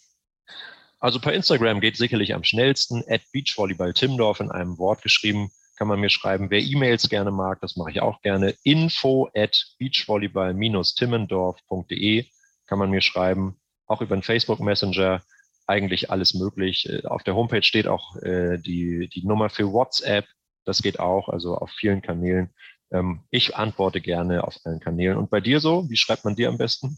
Also 0.99 1.19
per 1.19 1.33
Instagram 1.33 1.81
geht 1.81 1.97
sicherlich 1.97 2.33
am 2.33 2.43
schnellsten. 2.43 3.03
At 3.07 3.21
Beachvolleyball 3.31 3.93
Timdorf 3.93 4.39
in 4.39 4.51
einem 4.51 4.77
Wort 4.77 5.01
geschrieben 5.01 5.51
kann 5.75 5.87
man 5.87 5.99
mir 5.99 6.09
schreiben. 6.09 6.49
Wer 6.49 6.61
E-Mails 6.61 7.07
gerne 7.09 7.29
mag, 7.31 7.59
das 7.61 7.75
mache 7.75 7.91
ich 7.91 8.01
auch 8.01 8.21
gerne. 8.21 8.55
Info 8.63 9.29
at 9.35 9.75
beachvolleyball-timmendorf.de 9.77 12.25
kann 12.67 12.79
man 12.79 12.89
mir 12.89 13.01
schreiben. 13.01 13.59
Auch 13.85 14.01
über 14.01 14.15
den 14.15 14.23
Facebook 14.23 14.61
Messenger 14.61 15.21
eigentlich 15.67 16.11
alles 16.11 16.33
möglich. 16.33 16.89
Äh, 16.89 17.05
auf 17.05 17.23
der 17.23 17.35
Homepage 17.35 17.63
steht 17.63 17.87
auch 17.87 18.15
äh, 18.17 18.57
die, 18.57 19.09
die 19.09 19.25
Nummer 19.25 19.49
für 19.49 19.71
WhatsApp. 19.71 20.25
Das 20.65 20.81
geht 20.81 20.99
auch, 20.99 21.29
also 21.29 21.55
auf 21.55 21.71
vielen 21.71 22.01
Kanälen. 22.01 22.53
Ähm, 22.91 23.21
ich 23.29 23.55
antworte 23.55 24.01
gerne 24.01 24.43
auf 24.43 24.57
allen 24.63 24.79
Kanälen. 24.79 25.17
Und 25.17 25.29
bei 25.29 25.41
dir 25.41 25.59
so? 25.59 25.89
Wie 25.89 25.97
schreibt 25.97 26.25
man 26.25 26.35
dir 26.35 26.49
am 26.49 26.57
besten? 26.57 26.97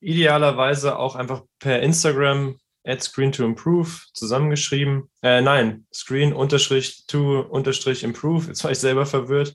Idealerweise 0.00 0.98
auch 0.98 1.14
einfach 1.14 1.42
per 1.60 1.80
Instagram 1.80 2.58
at 2.84 3.02
screen 3.02 3.30
to 3.30 3.44
improve 3.44 4.06
zusammengeschrieben. 4.12 5.08
Äh, 5.22 5.40
nein, 5.40 5.86
screen 5.94 6.32
unterstrich 6.32 7.06
to 7.06 7.40
unterstrich 7.40 8.02
improve. 8.02 8.48
Jetzt 8.48 8.64
war 8.64 8.72
ich 8.72 8.78
selber 8.78 9.06
verwirrt. 9.06 9.54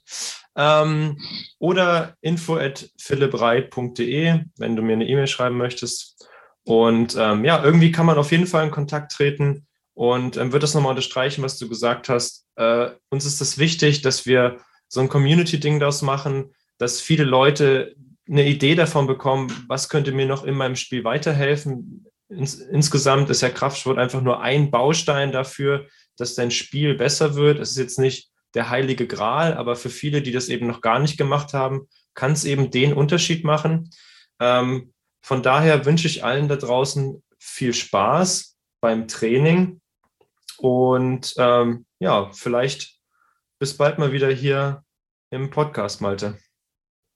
Ähm, 0.56 1.20
oder 1.60 2.16
info 2.22 2.56
at 2.56 2.90
philippreit.de, 2.98 4.46
wenn 4.58 4.76
du 4.76 4.82
mir 4.82 4.94
eine 4.94 5.08
E-Mail 5.08 5.28
schreiben 5.28 5.58
möchtest. 5.58 6.28
Und 6.68 7.16
ähm, 7.18 7.46
ja, 7.46 7.64
irgendwie 7.64 7.94
kann 7.94 8.06
man 8.06 8.18
auf 8.18 8.34
jeden 8.34 8.46
Fall 8.46 8.66
in 8.66 8.72
Kontakt 8.72 9.14
treten 9.14 9.66
und 9.94 10.36
ähm, 10.36 10.52
wird 10.52 10.64
das 10.64 10.74
nochmal 10.74 10.90
unterstreichen, 10.90 11.42
was 11.42 11.58
du 11.58 11.70
gesagt 11.70 12.10
hast. 12.10 12.46
Äh, 12.58 12.90
uns 13.10 13.24
ist 13.24 13.36
es 13.36 13.40
das 13.40 13.58
wichtig, 13.58 14.02
dass 14.02 14.26
wir 14.26 14.58
so 14.90 15.00
ein 15.00 15.08
Community-Ding 15.08 15.80
daraus 15.80 16.02
machen, 16.02 16.54
dass 16.78 17.00
viele 17.00 17.24
Leute 17.24 17.96
eine 18.30 18.46
Idee 18.46 18.76
davon 18.76 19.08
bekommen, 19.08 19.48
was 19.70 19.88
könnte 19.88 20.12
mir 20.12 20.26
noch 20.26 20.44
in 20.44 20.56
meinem 20.56 20.76
Spiel 20.76 21.06
weiterhelfen. 21.06 22.06
Ins, 22.28 22.56
insgesamt 22.56 23.30
ist 23.30 23.42
ja 23.42 23.50
Kraftsport 23.50 23.98
einfach 23.98 24.22
nur 24.22 24.42
ein 24.42 24.70
Baustein 24.70 25.32
dafür, 25.32 25.88
dass 26.18 26.36
dein 26.36 26.52
Spiel 26.52 26.96
besser 26.96 27.36
wird. 27.36 27.60
Es 27.60 27.72
ist 27.72 27.78
jetzt 27.78 27.98
nicht 27.98 28.30
der 28.56 28.70
heilige 28.70 29.08
Gral, 29.08 29.54
aber 29.54 29.78
für 29.78 29.90
viele, 29.90 30.22
die 30.22 30.34
das 30.34 30.50
eben 30.50 30.68
noch 30.68 30.82
gar 30.82 31.00
nicht 31.00 31.18
gemacht 31.18 31.54
haben, 31.54 31.88
kann 32.14 32.34
es 32.34 32.44
eben 32.44 32.72
den 32.72 32.92
Unterschied 32.92 33.46
machen. 33.46 33.90
Ähm, 34.42 34.92
von 35.28 35.44
daher 35.44 35.84
wünsche 35.84 36.08
ich 36.08 36.24
allen 36.24 36.48
da 36.48 36.56
draußen 36.56 37.22
viel 37.38 37.74
Spaß 37.74 38.56
beim 38.80 39.10
Training 39.10 39.82
und 40.58 41.34
ähm, 41.38 41.86
ja, 42.00 42.32
vielleicht 42.32 42.96
bis 43.60 43.76
bald 43.76 44.00
mal 44.00 44.14
wieder 44.14 44.32
hier 44.32 44.86
im 45.30 45.50
Podcast, 45.50 46.00
Malte. 46.00 46.38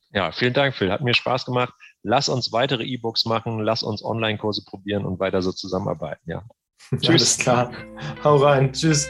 Ja, 0.10 0.34
vielen 0.34 0.54
Dank, 0.54 0.76
Phil. 0.76 0.91
Hat 0.91 1.00
mir 1.00 1.13
Spaß 1.13 1.45
gemacht. 1.45 1.74
Lass 2.04 2.28
uns 2.28 2.52
weitere 2.52 2.84
E-Books 2.84 3.24
machen, 3.24 3.60
lass 3.60 3.82
uns 3.82 4.04
Online-Kurse 4.04 4.65
probieren 4.65 5.06
und 5.06 5.21
weiter 5.21 5.41
so 5.41 5.54
zusammenarbeiten. 5.54 6.30
Ja. 6.30 6.43
Tschüss. 6.91 7.08
Alles 7.08 7.38
klar. 7.38 7.74
Hau 8.26 8.36
rein. 8.36 8.74
Tschüss. 8.74 9.08